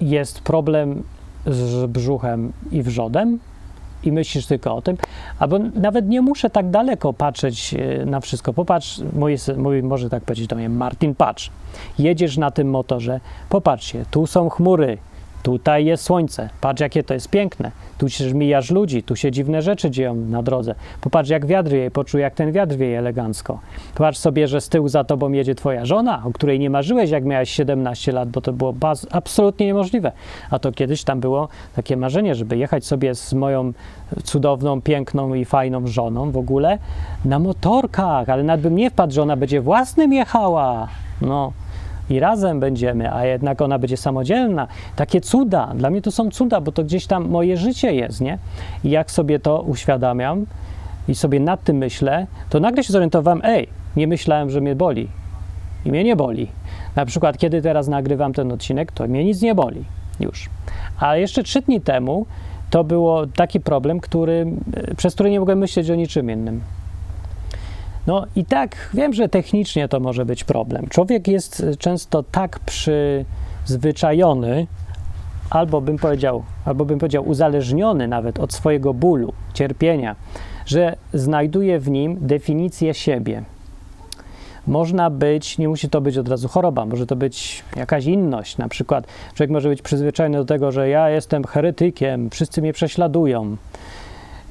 [0.00, 1.02] jest problem
[1.46, 3.38] z brzuchem i wrzodem?
[4.04, 4.96] I myślisz tylko o tym,
[5.38, 8.52] albo nawet nie muszę tak daleko patrzeć e, na wszystko.
[8.52, 11.50] Popatrz, mój, mój może tak powiedzieć do mnie, Martin, patrz,
[11.98, 14.98] jedziesz na tym motorze, popatrzcie, tu są chmury,
[15.42, 17.70] Tutaj jest słońce, patrz jakie to jest piękne.
[17.98, 20.74] Tu się mijasz ludzi, tu się dziwne rzeczy dzieją na drodze.
[21.00, 23.60] Popatrz jak wiatr wieje, poczuj jak ten wiatr wieje elegancko.
[23.94, 27.24] Popatrz sobie, że z tyłu za tobą jedzie twoja żona, o której nie marzyłeś jak
[27.24, 28.74] miałeś 17 lat, bo to było
[29.10, 30.12] absolutnie niemożliwe.
[30.50, 33.72] A to kiedyś tam było takie marzenie, żeby jechać sobie z moją
[34.24, 36.78] cudowną, piękną i fajną żoną w ogóle
[37.24, 40.88] na motorkach, ale nawet bym nie wpadł, że ona będzie własnym jechała.
[41.20, 41.52] No,
[42.10, 44.66] i razem będziemy, a jednak ona będzie samodzielna.
[44.96, 48.38] Takie cuda, dla mnie to są cuda, bo to gdzieś tam moje życie jest, nie?
[48.84, 50.46] I jak sobie to uświadamiam
[51.08, 55.08] i sobie nad tym myślę, to nagle się zorientowałem, ej, nie myślałem, że mnie boli.
[55.84, 56.48] I mnie nie boli.
[56.96, 59.84] Na przykład, kiedy teraz nagrywam ten odcinek, to mnie nic nie boli
[60.20, 60.50] już.
[61.00, 62.26] A jeszcze trzy dni temu
[62.70, 64.46] to było taki problem, który,
[64.96, 66.60] przez który nie mogłem myśleć o niczym innym.
[68.06, 70.88] No i tak, wiem, że technicznie to może być problem.
[70.88, 74.66] Człowiek jest często tak przyzwyczajony,
[75.50, 80.16] albo bym powiedział, albo bym powiedział uzależniony nawet od swojego bólu, cierpienia,
[80.66, 83.42] że znajduje w nim definicję siebie.
[84.66, 88.58] Można być, nie musi to być od razu choroba, może to być jakaś inność.
[88.58, 93.56] Na przykład człowiek może być przyzwyczajony do tego, że ja jestem heretykiem, wszyscy mnie prześladują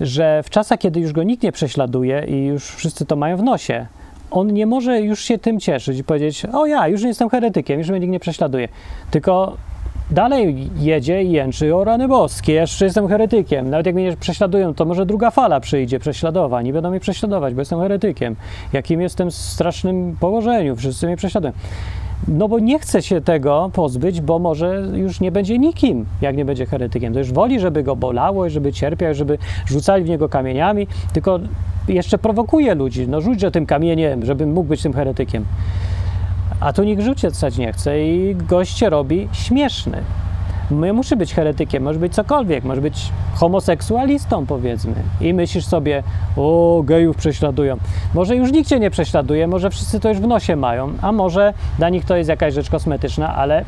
[0.02, 3.44] że w czasach, kiedy już go nikt nie prześladuje i już wszyscy to mają w
[3.44, 3.86] nosie,
[4.32, 7.80] on nie może już się tym cieszyć i powiedzieć: O, ja już nie jestem heretykiem,
[7.80, 8.68] już mnie nikt nie prześladuje.
[9.12, 9.58] Tylko
[10.12, 13.70] dalej jedzie i jęczy: O, rany boskie, jeszcze jestem heretykiem.
[13.70, 17.62] Nawet jak mnie prześladują, to może druga fala przyjdzie prześladowań i będą mnie prześladować, bo
[17.62, 18.36] jestem heretykiem.
[18.74, 21.54] Jakim jestem w strasznym położeniu, wszyscy mnie prześladują.
[22.28, 26.46] No bo nie chce się tego pozbyć, bo może już nie będzie nikim, jak nie
[26.46, 27.14] będzie heretykiem.
[27.14, 31.40] To już woli, żeby go bolało, żeby cierpiał, żeby rzucali w niego kamieniami, tylko
[31.88, 33.08] jeszcze prowokuje ludzi.
[33.08, 35.46] No rzućże tym kamieniem, żebym mógł być tym heretykiem.
[36.60, 40.04] A tu nikt rzucać nie chce i goście robi śmieszny.
[40.72, 44.94] Nie musi być heretykiem, może być cokolwiek, może być homoseksualistą, powiedzmy.
[45.22, 46.04] I myślisz sobie,
[46.38, 47.78] o, gejów prześladują.
[48.14, 51.54] Może już nikt cię nie prześladuje, może wszyscy to już w nosie mają, a może
[51.78, 53.66] dla nich to jest jakaś rzecz kosmetyczna, ale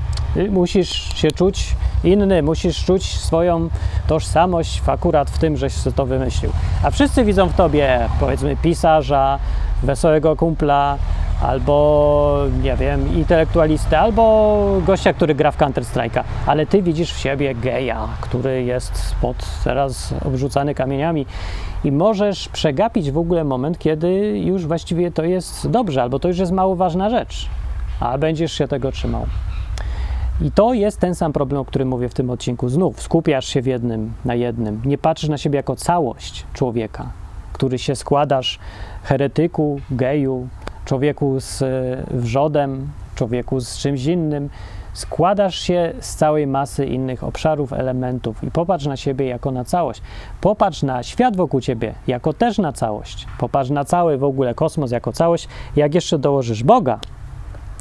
[0.49, 3.69] musisz się czuć inny, musisz czuć swoją
[4.07, 6.51] tożsamość akurat w tym, żeś to wymyślił.
[6.83, 9.39] A wszyscy widzą w tobie, powiedzmy, pisarza,
[9.83, 10.97] wesołego kumpla,
[11.41, 17.55] albo, nie wiem, intelektualistę, albo gościa, który gra w Counter-Strike'a, ale ty widzisz w siebie
[17.55, 21.25] geja, który jest pod teraz obrzucany kamieniami
[21.83, 26.37] i możesz przegapić w ogóle moment, kiedy już właściwie to jest dobrze, albo to już
[26.37, 27.49] jest mało ważna rzecz,
[27.99, 29.25] a będziesz się tego trzymał.
[30.41, 32.69] I to jest ten sam problem, o którym mówię w tym odcinku.
[32.69, 34.81] Znów skupiasz się w jednym, na jednym.
[34.85, 37.20] Nie patrzysz na siebie jako całość człowieka,
[37.61, 38.59] który się składasz
[39.03, 40.47] heretyku, geju,
[40.85, 41.63] człowieku z
[42.11, 44.49] wrzodem, człowieku z czymś innym.
[44.93, 50.01] Składasz się z całej masy innych obszarów, elementów i popatrz na siebie jako na całość.
[50.41, 53.27] Popatrz na świat wokół ciebie jako też na całość.
[53.39, 55.47] Popatrz na cały w ogóle kosmos jako całość.
[55.75, 56.99] Jak jeszcze dołożysz Boga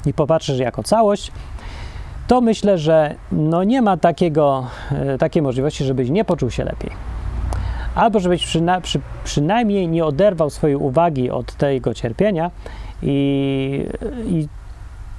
[0.06, 1.32] i popatrzysz jako całość,
[2.28, 4.66] to myślę, że no nie ma takiego,
[5.18, 7.09] takiej możliwości, żebyś nie poczuł się lepiej
[7.94, 12.50] albo żebyś przyna przy, przynajmniej nie oderwał swojej uwagi od tego cierpienia
[13.02, 13.86] i,
[14.26, 14.48] i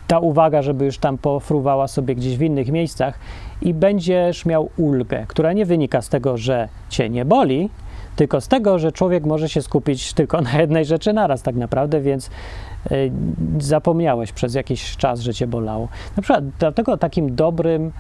[0.08, 3.20] ta uwaga, żeby już tam pofruwała sobie gdzieś w innych miejscach
[3.62, 7.70] i będziesz miał ulgę, która nie wynika z tego, że cię nie boli,
[8.16, 12.02] tylko z tego, że człowiek może się skupić tylko na jednej rzeczy naraz tak naprawdę,
[12.02, 12.30] więc
[12.92, 13.12] y,
[13.60, 15.88] zapomniałeś przez jakiś czas, że cię bolało.
[16.18, 17.92] Na przykład dlatego takim dobrym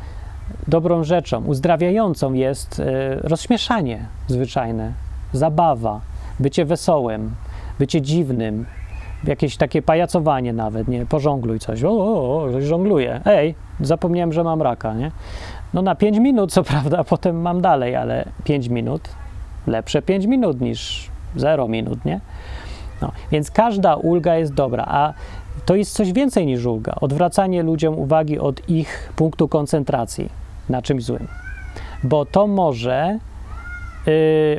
[0.67, 2.83] dobrą rzeczą, uzdrawiającą jest y,
[3.23, 4.93] rozśmieszanie zwyczajne,
[5.33, 6.01] zabawa,
[6.39, 7.31] bycie wesołym,
[7.79, 8.65] bycie dziwnym,
[9.23, 11.05] jakieś takie pajacowanie nawet, nie?
[11.05, 11.83] Pożongluj coś.
[11.83, 13.21] O, o, o ktoś żongluje.
[13.25, 15.11] Ej, zapomniałem, że mam raka, nie?
[15.73, 19.09] No na 5 minut, co prawda, potem mam dalej, ale 5 minut,
[19.67, 22.19] lepsze 5 minut niż 0 minut, nie?
[23.01, 25.13] No, więc każda ulga jest dobra, a
[25.65, 26.95] to jest coś więcej niż ulga.
[27.01, 30.29] Odwracanie ludziom uwagi od ich punktu koncentracji
[30.69, 31.27] na czymś złym.
[32.03, 33.19] Bo to może
[34.05, 34.13] yy,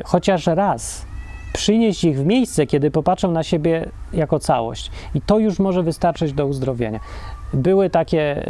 [0.05, 1.05] chociaż raz
[1.53, 4.91] przynieść ich w miejsce, kiedy popatrzą na siebie jako całość.
[5.15, 6.99] I to już może wystarczyć do uzdrowienia.
[7.53, 8.45] Były takie,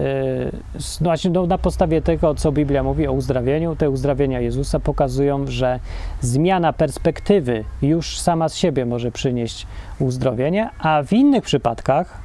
[1.02, 5.80] no, no, na podstawie tego, co Biblia mówi o uzdrawieniu, te uzdrawienia Jezusa pokazują, że
[6.22, 9.68] zmiana perspektywy już sama z siebie może przynieść
[10.00, 12.23] uzdrowienie, a w innych przypadkach,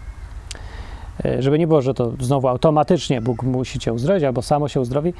[1.38, 5.14] żeby nie było, że to znowu automatycznie Bóg musi cię uzdrowić albo samo się uzdrowi,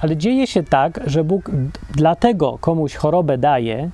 [0.00, 1.50] ale dzieje się tak, że Bóg
[1.94, 3.90] dlatego komuś chorobę daje,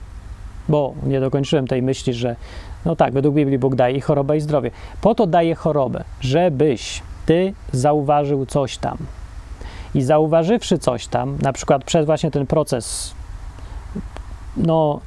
[0.68, 2.36] bo nie dokończyłem tej myśli, że
[2.84, 4.70] no tak, według Biblii Bóg daje i chorobę i zdrowie.
[5.00, 8.98] Po to daje chorobę, żebyś ty zauważył coś tam.
[9.94, 13.14] I zauważywszy coś tam, na przykład przez właśnie ten proces,
[14.56, 15.00] no,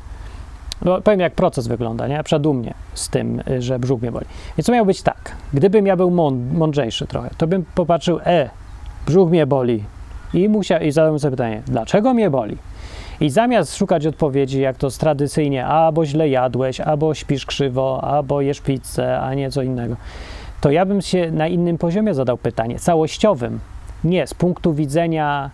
[0.82, 2.24] no powiem jak proces wygląda, nie?
[2.24, 4.26] Przedumnie z tym, y, że brzuch mnie boli.
[4.58, 6.12] Więc to miało być tak, gdybym ja był
[6.54, 8.50] mądrzejszy trochę, to bym popatrzył, e,
[9.06, 9.84] brzuch mnie boli
[10.34, 12.58] i, musiał, i zadał sobie pytanie, dlaczego mnie boli?
[13.22, 18.62] I zamiast szukać odpowiedzi, jak to tradycyjnie, albo źle jadłeś, albo śpisz krzywo, albo jesz
[18.62, 19.96] pizzę, a nie co innego,
[20.62, 23.60] to ja bym się na innym poziomie zadał pytanie, całościowym.
[24.04, 25.50] Nie, z punktu widzenia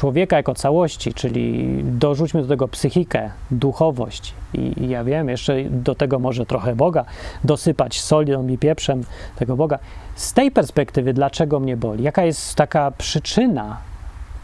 [0.00, 5.94] człowieka jako całości, czyli dorzućmy do tego psychikę, duchowość i, i ja wiem, jeszcze do
[5.94, 7.04] tego może trochę Boga,
[7.44, 9.04] dosypać solią i pieprzem
[9.36, 9.78] tego Boga.
[10.14, 12.04] Z tej perspektywy, dlaczego mnie boli?
[12.04, 13.78] Jaka jest taka przyczyna,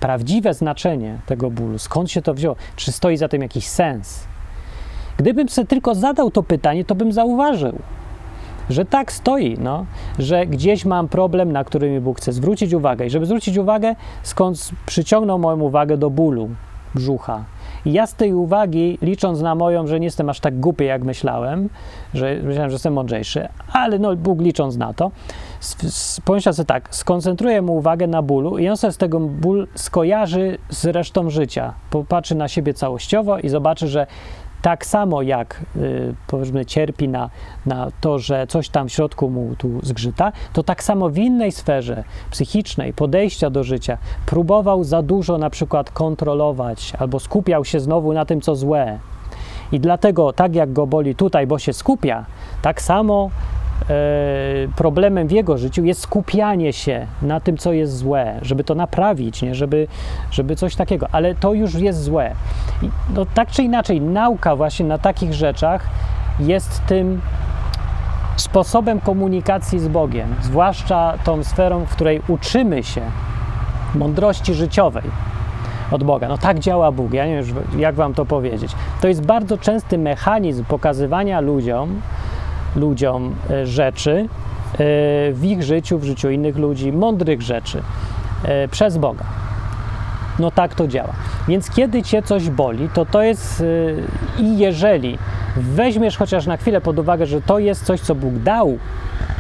[0.01, 1.79] prawdziwe znaczenie tego bólu?
[1.79, 2.57] Skąd się to wzięło?
[2.77, 4.25] Czy stoi za tym jakiś sens?
[5.17, 7.79] Gdybym sobie tylko zadał to pytanie, to bym zauważył,
[8.71, 9.87] że tak stoi, no,
[10.19, 13.07] że gdzieś mam problem, na który mi Bóg chce zwrócić uwagę.
[13.07, 16.49] I żeby zwrócić uwagę, skąd przyciągnął moją uwagę do bólu
[16.95, 17.45] brzucha.
[17.85, 21.05] I ja z tej uwagi, licząc na moją, że nie jestem aż tak głupi, jak
[21.05, 21.69] myślałem,
[22.15, 25.11] że myślałem, że jestem mądrzejszy, ale no, Bóg licząc na to,
[26.25, 30.59] pomyślał sobie tak, skoncentruję mu uwagę na bólu i on sobie z tego ból skojarzy
[30.69, 31.75] z resztą życia.
[31.91, 34.07] Popatrzy na siebie całościowo i zobaczy, że
[34.63, 37.31] tak samo jak y, powiedzmy cierpi na,
[37.67, 41.53] na to, że coś tam w środku mu tu zgrzyta, to tak samo w innej
[41.53, 48.13] sferze psychicznej, podejścia do życia, próbował za dużo na przykład kontrolować albo skupiał się znowu
[48.13, 48.99] na tym, co złe.
[49.73, 52.27] I dlatego, tak jak go boli tutaj, bo się skupia,
[52.63, 53.31] tak samo
[54.77, 59.43] problemem w jego życiu jest skupianie się na tym, co jest złe, żeby to naprawić,
[59.43, 59.55] nie?
[59.55, 59.87] Żeby,
[60.31, 62.35] żeby coś takiego, ale to już jest złe.
[62.83, 65.89] I no, tak czy inaczej, nauka właśnie na takich rzeczach
[66.41, 67.21] jest tym
[68.37, 73.01] sposobem komunikacji z Bogiem, zwłaszcza tą sferą, w której uczymy się
[73.95, 75.05] mądrości życiowej
[75.91, 76.29] od Boga.
[76.29, 78.73] No tak działa Bóg, ja nie wiem, jak wam to powiedzieć.
[79.01, 82.01] To jest bardzo częsty mechanizm pokazywania ludziom,
[82.77, 84.27] ludziom e, rzeczy e,
[85.33, 87.83] w ich życiu, w życiu innych ludzi, mądrych rzeczy
[88.45, 89.25] e, przez Boga.
[90.39, 91.13] No tak to działa.
[91.49, 93.65] Więc kiedy cię coś boli, to to jest
[94.39, 95.19] i jeżeli
[95.57, 98.79] weźmiesz chociaż na chwilę pod uwagę, że to jest coś, co Bóg dał,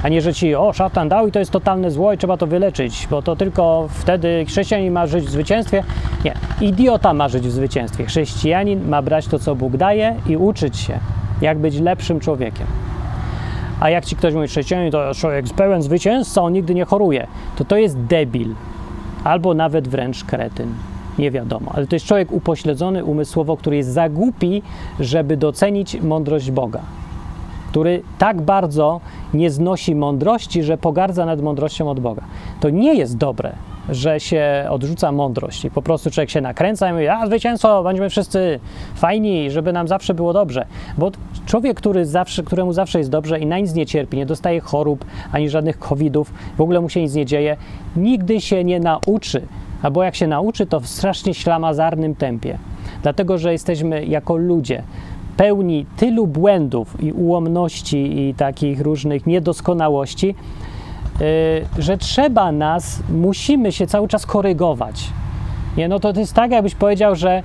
[0.03, 2.47] a nie, że ci, o, szatan dał i to jest totalne zło i trzeba to
[2.47, 5.85] wyleczyć, bo to tylko wtedy chrześcijanin ma żyć w zwycięstwie.
[6.25, 8.07] Nie, idiota ma żyć w zwycięstwie.
[8.07, 10.99] Chrześcijanin ma brać to, co Bóg daje i uczyć się,
[11.41, 12.67] jak być lepszym człowiekiem.
[13.81, 17.65] A jak ci ktoś mówi chrześcijanin, to człowiek pełen zwycięzca, on nigdy nie choruje, to
[17.65, 18.55] to jest debil.
[19.25, 20.75] Albo nawet wręcz kretyn.
[21.19, 21.71] Nie wiadomo.
[21.75, 24.63] Ale to jest człowiek upośledzony umysłowo, który jest za głupi,
[25.01, 26.81] żeby docenić mądrość Boga.
[27.71, 29.01] Który tak bardzo
[29.35, 32.23] nie znosi mądrości, że pogardza nad mądrością od Boga.
[32.61, 33.53] To nie jest dobre
[33.89, 38.11] że się odrzuca mądrość i po prostu człowiek się nakręca i mówi, a zwycięstwo, będziemy
[38.11, 38.61] wszyscy
[38.95, 40.67] fajni, żeby nam zawsze było dobrze.
[40.99, 41.11] Bo
[41.47, 45.05] człowiek, który zawsze, któremu zawsze jest dobrze i na nic nie cierpi, nie dostaje chorób,
[45.33, 47.57] ani żadnych covidów, w ogóle mu się nic nie dzieje,
[47.97, 49.43] nigdy się nie nauczy.
[49.83, 52.59] Albo jak się nauczy, to w strasznie ślamazarnym tempie.
[53.03, 54.83] Dlatego, że jesteśmy jako ludzie
[55.37, 60.35] pełni tylu błędów i ułomności i takich różnych niedoskonałości,
[61.79, 65.11] że trzeba nas, musimy się cały czas korygować.
[65.77, 67.43] Nie, no to, to jest tak, jakbyś powiedział, że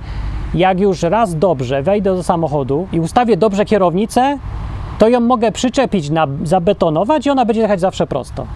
[0.54, 4.38] jak już raz dobrze wejdę do samochodu i ustawię dobrze kierownicę,
[4.98, 8.46] to ją mogę przyczepić, na, zabetonować i ona będzie jechać zawsze prosto.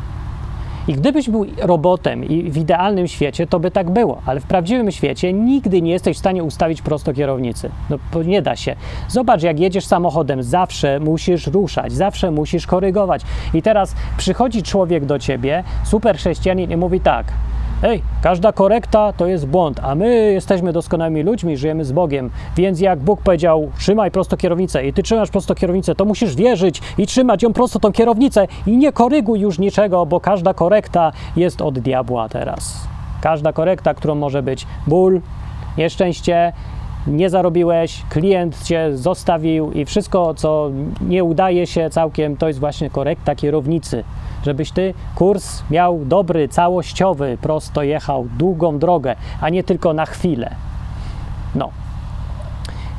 [0.89, 4.91] I gdybyś był robotem i w idealnym świecie, to by tak było, ale w prawdziwym
[4.91, 7.70] świecie nigdy nie jesteś w stanie ustawić prosto kierownicy.
[7.91, 8.76] No nie da się.
[9.09, 13.22] Zobacz, jak jedziesz samochodem, zawsze musisz ruszać, zawsze musisz korygować.
[13.55, 17.26] I teraz przychodzi człowiek do ciebie, super chrześcijanin i mówi tak,
[17.83, 22.81] Ej, każda korekta to jest błąd, a my jesteśmy doskonałymi ludźmi, żyjemy z Bogiem, więc
[22.81, 27.07] jak Bóg powiedział, trzymaj prosto kierownicę i ty trzymasz prosto kierownicę, to musisz wierzyć i
[27.07, 31.79] trzymać ją prosto tą kierownicę i nie koryguj już niczego, bo każda korekta jest od
[31.79, 32.89] diabła teraz.
[33.20, 35.20] Każda korekta, którą może być ból,
[35.79, 36.53] nieszczęście,
[37.07, 40.70] nie zarobiłeś, klient cię zostawił i wszystko, co
[41.01, 44.05] nie udaje się całkiem, to jest właśnie korekta kierownicy
[44.47, 50.55] żebyś ty kurs miał dobry, całościowy, prosto jechał długą drogę, a nie tylko na chwilę.
[51.55, 51.70] No.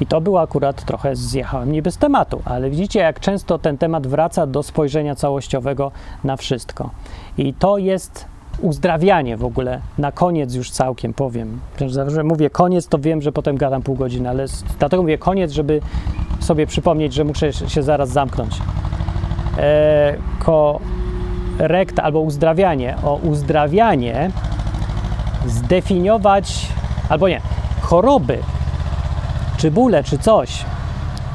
[0.02, 4.08] I to było akurat trochę zjechałem niby z tematu, ale widzicie, jak często ten temat
[4.08, 5.92] wraca do spojrzenia całościowego
[6.24, 6.90] na wszystko.
[7.38, 8.26] I to jest
[8.62, 9.82] uzdrawianie w ogóle.
[9.98, 11.60] Na koniec już całkiem powiem.
[12.08, 14.46] Że mówię koniec, to wiem, że potem gadam pół godziny, ale
[14.80, 15.82] dlatego mówię koniec, żeby
[16.40, 18.62] sobie przypomnieć, że muszę się zaraz zamknąć.
[19.58, 20.80] Eee, ko,
[21.60, 22.96] rekt albo uzdrawianie.
[23.04, 24.32] O uzdrawianie
[25.46, 26.68] zdefiniować,
[27.10, 27.42] albo nie,
[27.82, 28.38] choroby,
[29.58, 30.66] czy bóle, czy coś,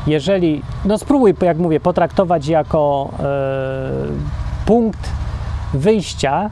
[0.07, 3.25] jeżeli, no spróbuj, jak mówię, potraktować jako e,
[4.67, 5.11] punkt
[5.75, 6.51] wyjścia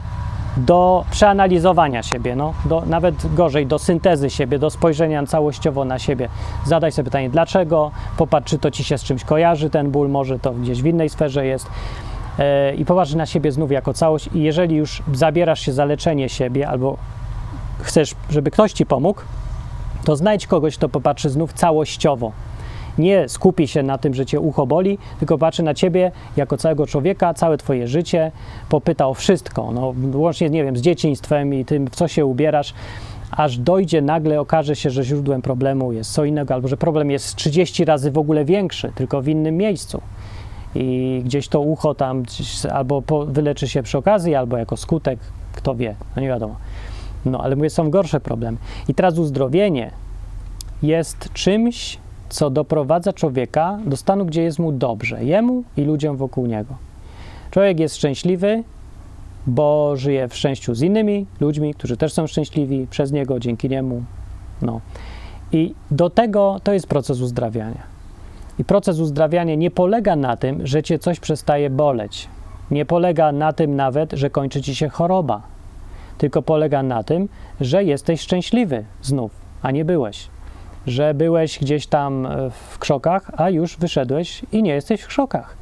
[0.57, 6.29] do przeanalizowania siebie, no, do, nawet gorzej, do syntezy siebie, do spojrzenia całościowo na siebie.
[6.65, 10.39] Zadaj sobie pytanie, dlaczego, popatrz, czy to ci się z czymś kojarzy, ten ból, może
[10.39, 11.67] to gdzieś w innej sferze jest.
[12.39, 14.29] E, I popatrz na siebie znów jako całość.
[14.33, 16.97] I jeżeli już zabierasz się za leczenie siebie, albo
[17.79, 19.21] chcesz, żeby ktoś ci pomógł,
[20.05, 22.31] to znajdź kogoś, kto popatrzy znów całościowo
[22.97, 26.87] nie skupi się na tym, że cię ucho boli, tylko patrzy na ciebie jako całego
[26.87, 28.31] człowieka, całe twoje życie,
[28.69, 32.73] popyta o wszystko, no, łącznie, nie wiem, z dzieciństwem i tym, w co się ubierasz,
[33.31, 37.35] aż dojdzie, nagle okaże się, że źródłem problemu jest co innego, albo że problem jest
[37.35, 40.01] 30 razy w ogóle większy, tylko w innym miejscu.
[40.75, 42.23] I gdzieś to ucho tam
[42.73, 45.19] albo po, wyleczy się przy okazji, albo jako skutek,
[45.53, 46.55] kto wie, no nie wiadomo.
[47.25, 48.57] No ale mówię, są gorsze problemy.
[48.87, 49.91] I teraz uzdrowienie
[50.83, 51.97] jest czymś,
[52.29, 56.75] co doprowadza człowieka do stanu, gdzie jest mu dobrze, jemu i ludziom wokół niego.
[57.51, 58.63] Człowiek jest szczęśliwy,
[59.47, 64.03] bo żyje w szczęściu z innymi ludźmi, którzy też są szczęśliwi przez niego, dzięki niemu.
[64.61, 64.81] No.
[65.51, 67.83] I do tego to jest proces uzdrawiania.
[68.61, 72.27] I proces uzdrawiania nie polega na tym, że cię coś przestaje boleć.
[72.71, 75.41] Nie polega na tym nawet, że kończy ci się choroba.
[76.17, 77.29] Tylko polega na tym,
[77.61, 79.31] że jesteś szczęśliwy znów,
[79.61, 80.29] a nie byłeś
[80.87, 85.57] że byłeś gdzieś tam e, w krzokach, a już wyszedłeś i nie jesteś w krzokach.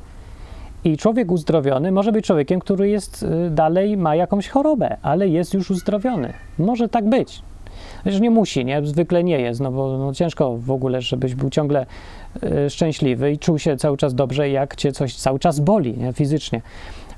[0.84, 5.54] I człowiek uzdrowiony może być człowiekiem, który jest e, dalej, ma jakąś chorobę, ale jest
[5.54, 6.34] już uzdrowiony.
[6.58, 7.42] Może tak być.
[8.04, 8.86] Chociaż nie musi, nie?
[8.86, 11.86] Zwykle nie jest, no bo no ciężko w ogóle, żebyś był ciągle
[12.70, 16.14] szczęśliwy i czuł się cały czas dobrze, jak cię coś cały czas boli nie?
[16.14, 16.62] fizycznie.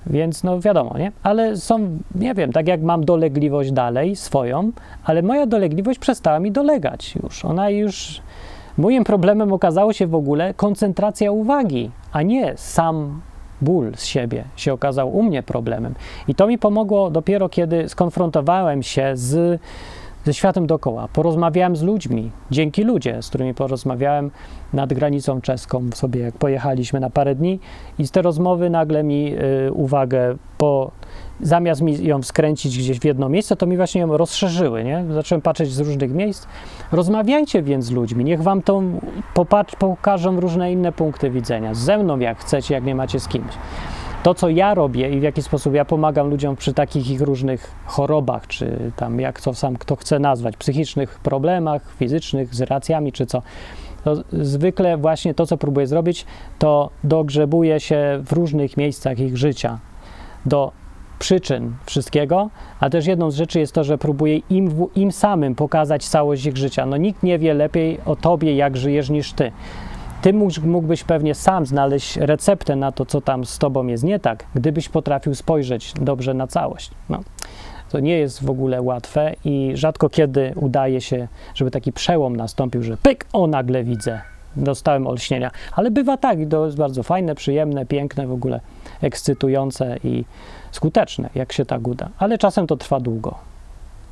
[0.07, 1.11] Więc no wiadomo, nie?
[1.23, 4.71] Ale są, nie wiem, tak jak mam dolegliwość dalej swoją,
[5.03, 7.45] ale moja dolegliwość przestała mi dolegać już.
[7.45, 8.21] Ona już.
[8.77, 13.21] Moim problemem okazało się w ogóle koncentracja uwagi, a nie sam
[13.61, 15.95] ból z siebie się okazał u mnie problemem.
[16.27, 19.61] I to mi pomogło dopiero kiedy skonfrontowałem się z
[20.25, 21.07] ze światem dookoła.
[21.13, 24.31] Porozmawiałem z ludźmi, dzięki ludzie, z którymi porozmawiałem
[24.73, 27.59] nad granicą czeską sobie, jak pojechaliśmy na parę dni
[27.99, 29.33] i z te rozmowy nagle mi
[29.67, 30.91] y, uwagę po
[31.41, 35.05] zamiast mi ją skręcić gdzieś w jedno miejsce, to mi właśnie ją rozszerzyły, nie?
[35.09, 36.47] Zacząłem patrzeć z różnych miejsc.
[36.91, 38.81] Rozmawiajcie więc z ludźmi, niech wam to
[39.33, 41.73] popatrz, pokażą różne inne punkty widzenia.
[41.73, 43.53] Ze mną jak chcecie, jak nie macie z kimś
[44.23, 47.71] to, co ja robię i w jaki sposób ja pomagam ludziom przy takich ich różnych
[47.85, 53.25] chorobach, czy tam jak to sam kto chce nazwać, psychicznych problemach, fizycznych, z racjami, czy
[53.25, 53.41] co,
[54.03, 56.25] to zwykle właśnie to, co próbuję zrobić,
[56.59, 59.79] to dogrzebuję się w różnych miejscach ich życia
[60.45, 60.71] do
[61.19, 62.49] przyczyn wszystkiego,
[62.79, 66.57] a też jedną z rzeczy jest to, że próbuję im, im samym pokazać całość ich
[66.57, 66.85] życia.
[66.85, 69.51] No nikt nie wie lepiej o tobie, jak żyjesz, niż ty.
[70.21, 74.45] Ty mógłbyś pewnie sam znaleźć receptę na to, co tam z tobą jest nie tak,
[74.55, 76.91] gdybyś potrafił spojrzeć dobrze na całość.
[77.09, 77.19] No.
[77.89, 82.83] To nie jest w ogóle łatwe i rzadko kiedy udaje się, żeby taki przełom nastąpił,
[82.83, 84.21] że pyk, o nagle widzę,
[84.55, 85.51] dostałem olśnienia.
[85.75, 88.59] Ale bywa tak i to jest bardzo fajne, przyjemne, piękne, w ogóle
[89.01, 90.25] ekscytujące i
[90.71, 92.09] skuteczne, jak się tak uda.
[92.17, 93.35] Ale czasem to trwa długo.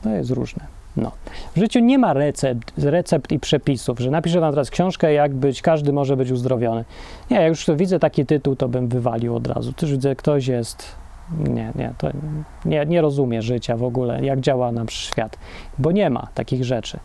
[0.02, 0.79] To jest różne.
[0.98, 1.12] No.
[1.56, 5.62] W życiu nie ma recept, recept i przepisów, że napiszę wam teraz książkę, jak być,
[5.62, 6.86] każdy może być uzdrowiony.
[7.32, 9.74] Nie, jak już widzę taki tytuł, to bym wywalił od razu.
[9.74, 10.96] Też widzę, ktoś jest,
[11.38, 12.08] nie, nie, to
[12.66, 15.38] nie, nie rozumie życia w ogóle, jak działa nam świat,
[15.80, 17.00] bo nie ma takich rzeczy.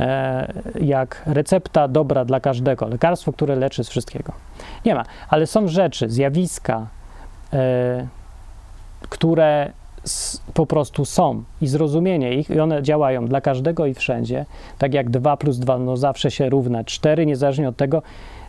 [0.00, 4.32] E, jak recepta dobra dla każdego, lekarstwo, które leczy z wszystkiego.
[4.84, 6.86] Nie ma, ale są rzeczy, zjawiska,
[7.52, 8.06] e,
[9.08, 9.72] które
[10.54, 14.46] po prostu są i zrozumienie ich, i one działają dla każdego i wszędzie,
[14.78, 18.02] tak jak 2 plus 2 no zawsze się równa 4, niezależnie od tego,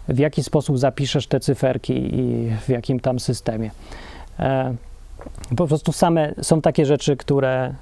[0.07, 3.71] w jaki sposób zapiszesz te cyferki i w jakim tam systemie.
[4.39, 4.75] E,
[5.57, 7.73] po prostu same są takie rzeczy, które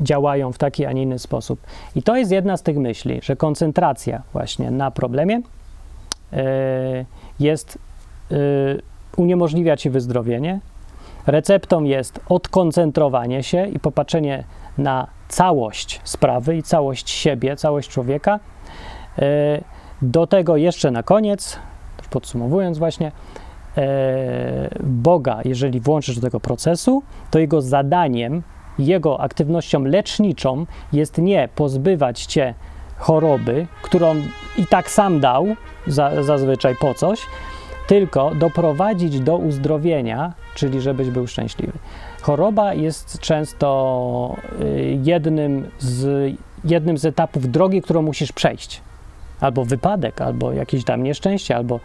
[0.00, 1.60] działają w taki, a nie inny sposób.
[1.96, 5.40] I to jest jedna z tych myśli, że koncentracja właśnie na problemie
[6.32, 7.04] e,
[7.40, 7.78] jest,
[8.30, 8.36] e,
[9.16, 10.60] uniemożliwia ci wyzdrowienie,
[11.26, 14.44] Receptą jest odkoncentrowanie się i popatrzenie
[14.78, 18.40] na całość sprawy i całość siebie, całość człowieka.
[19.18, 19.60] E,
[20.02, 21.58] do tego jeszcze na koniec,
[22.10, 23.12] podsumowując właśnie,
[23.76, 23.82] e,
[24.80, 28.42] Boga, jeżeli włączysz do tego procesu, to jego zadaniem,
[28.78, 32.54] jego aktywnością leczniczą jest nie pozbywać cię
[32.96, 34.14] choroby, którą
[34.58, 35.46] i tak sam dał,
[35.86, 37.20] za, zazwyczaj po coś,
[37.86, 41.72] tylko doprowadzić do uzdrowienia, czyli żebyś był szczęśliwy.
[42.22, 48.80] Choroba jest często y, jednym z, jednym z etapów drogi, którą musisz przejść.
[49.40, 51.80] Albo wypadek, albo jakieś tam nieszczęście, albo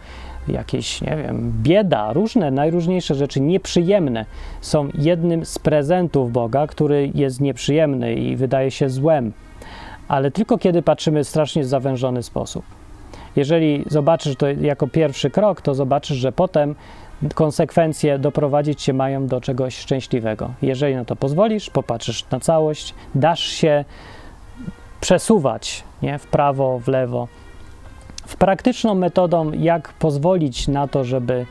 [0.48, 4.24] jakieś, nie wiem, bieda, różne, najróżniejsze rzeczy nieprzyjemne
[4.60, 9.32] są jednym z prezentów Boga, który jest nieprzyjemny i wydaje się złem,
[10.08, 12.77] ale tylko kiedy patrzymy w strasznie zawężony sposób.
[13.36, 16.74] Jeżeli zobaczysz to jako pierwszy krok, to zobaczysz, że potem
[17.34, 20.50] konsekwencje doprowadzić cię mają do czegoś szczęśliwego.
[20.62, 23.84] Jeżeli na to pozwolisz, popatrzysz na całość, dasz się
[25.00, 26.18] przesuwać nie?
[26.18, 27.28] w prawo, w lewo.
[28.26, 31.46] W praktyczną metodą, jak pozwolić na to, żeby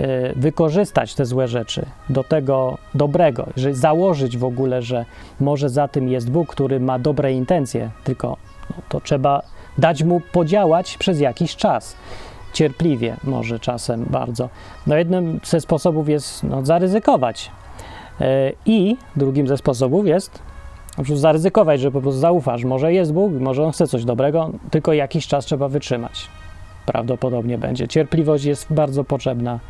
[0.00, 5.04] y, wykorzystać te złe rzeczy do tego dobrego, jeżeli założyć w ogóle, że
[5.40, 8.36] może za tym jest Bóg, który ma dobre intencje, tylko
[8.70, 9.42] no, to trzeba
[9.78, 11.96] dać mu podziałać przez jakiś czas.
[12.52, 14.48] Cierpliwie, może czasem bardzo.
[14.86, 17.50] No, jednym ze sposobów jest no, zaryzykować.
[18.20, 18.26] Yy,
[18.66, 20.42] I drugim ze sposobów jest
[21.14, 22.64] zaryzykować, że po prostu zaufasz.
[22.64, 26.28] Może jest Bóg, może on chce coś dobrego, tylko jakiś czas trzeba wytrzymać.
[26.86, 27.88] Prawdopodobnie będzie.
[27.88, 29.60] Cierpliwość jest bardzo potrzebna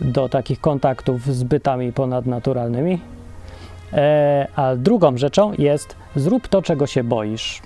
[0.00, 3.00] do takich kontaktów z bytami ponadnaturalnymi.
[3.92, 7.62] E, a drugą rzeczą jest zrób to, czego się boisz.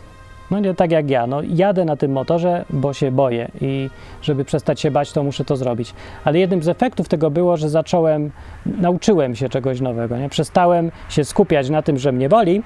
[0.55, 3.91] No nie tak jak ja, no jadę na tym motorze, bo się boję i
[4.23, 5.95] żeby przestać się bać, to muszę to zrobić.
[6.25, 8.31] Ale jednym z efektów tego było, że zacząłem,
[8.67, 10.29] nauczyłem się czegoś nowego, nie?
[10.29, 12.63] Przestałem się skupiać na tym, że mnie boli,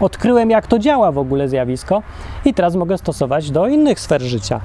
[0.00, 2.02] odkryłem jak to działa w ogóle zjawisko
[2.44, 4.60] i teraz mogę stosować do innych sfer życia.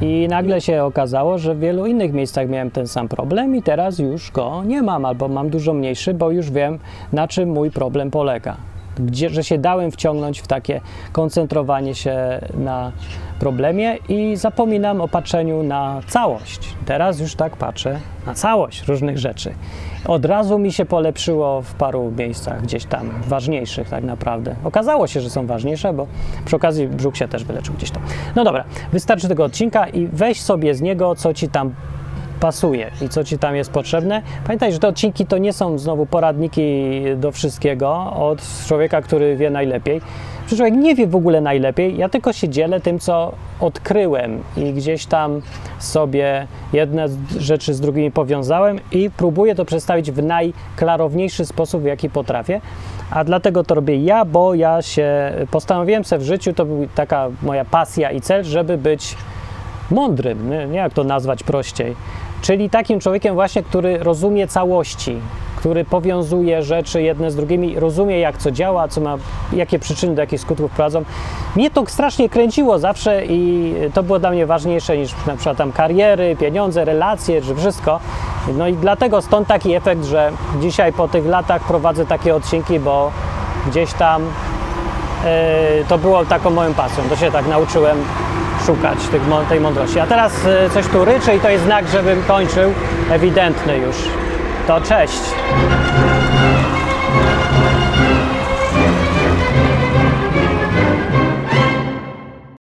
[0.00, 3.98] I nagle się okazało, że w wielu innych miejscach miałem ten sam problem i teraz
[3.98, 6.78] już go nie mam, albo mam dużo mniejszy, bo już wiem,
[7.12, 8.56] na czym mój problem polega
[9.00, 10.80] gdzie, że się dałem wciągnąć w takie
[11.12, 12.92] koncentrowanie się na
[13.38, 16.74] problemie i zapominam o patrzeniu na całość.
[16.86, 19.54] Teraz już tak patrzę na całość różnych rzeczy.
[20.06, 24.56] Od razu mi się polepszyło w paru miejscach, gdzieś tam ważniejszych tak naprawdę.
[24.64, 26.06] Okazało się, że są ważniejsze, bo
[26.44, 28.02] przy okazji brzuch się też wyleczył gdzieś tam.
[28.36, 31.74] No dobra, wystarczy tego odcinka i weź sobie z niego, co ci tam
[32.40, 34.22] pasuje i co ci tam jest potrzebne.
[34.44, 39.50] Pamiętaj, że te odcinki to nie są znowu poradniki do wszystkiego od człowieka, który wie
[39.50, 40.00] najlepiej.
[40.48, 44.72] Że człowiek nie wie w ogóle najlepiej, ja tylko się dzielę tym, co odkryłem i
[44.72, 45.40] gdzieś tam
[45.78, 47.06] sobie jedne
[47.38, 52.60] rzeczy z drugimi powiązałem i próbuję to przedstawić w najklarowniejszy sposób, w jaki potrafię.
[53.10, 57.28] A dlatego to robię ja, bo ja się postanowiłem sobie w życiu, to była taka
[57.42, 59.16] moja pasja i cel, żeby być
[59.90, 61.96] mądrym, nie, nie jak to nazwać prościej
[62.42, 65.20] Czyli takim człowiekiem właśnie, który rozumie całości,
[65.56, 69.16] który powiązuje rzeczy jedne z drugimi, rozumie jak co działa, co ma,
[69.52, 71.04] jakie przyczyny do jakich skutków prowadzą.
[71.56, 75.72] Mnie to strasznie kręciło zawsze i to było dla mnie ważniejsze niż na przykład tam
[75.72, 78.00] kariery, pieniądze, relacje, czy wszystko.
[78.56, 83.10] No i dlatego stąd taki efekt, że dzisiaj po tych latach prowadzę takie odcinki, bo
[83.66, 87.04] gdzieś tam yy, to było taką moją pasją.
[87.08, 88.04] To się tak nauczyłem
[88.68, 90.00] szukać tych, tej mądrości.
[90.00, 90.32] A teraz
[90.66, 92.72] y, coś tu ryczy i to jest znak, żebym kończył,
[93.10, 93.96] ewidentny już.
[94.66, 95.22] To cześć.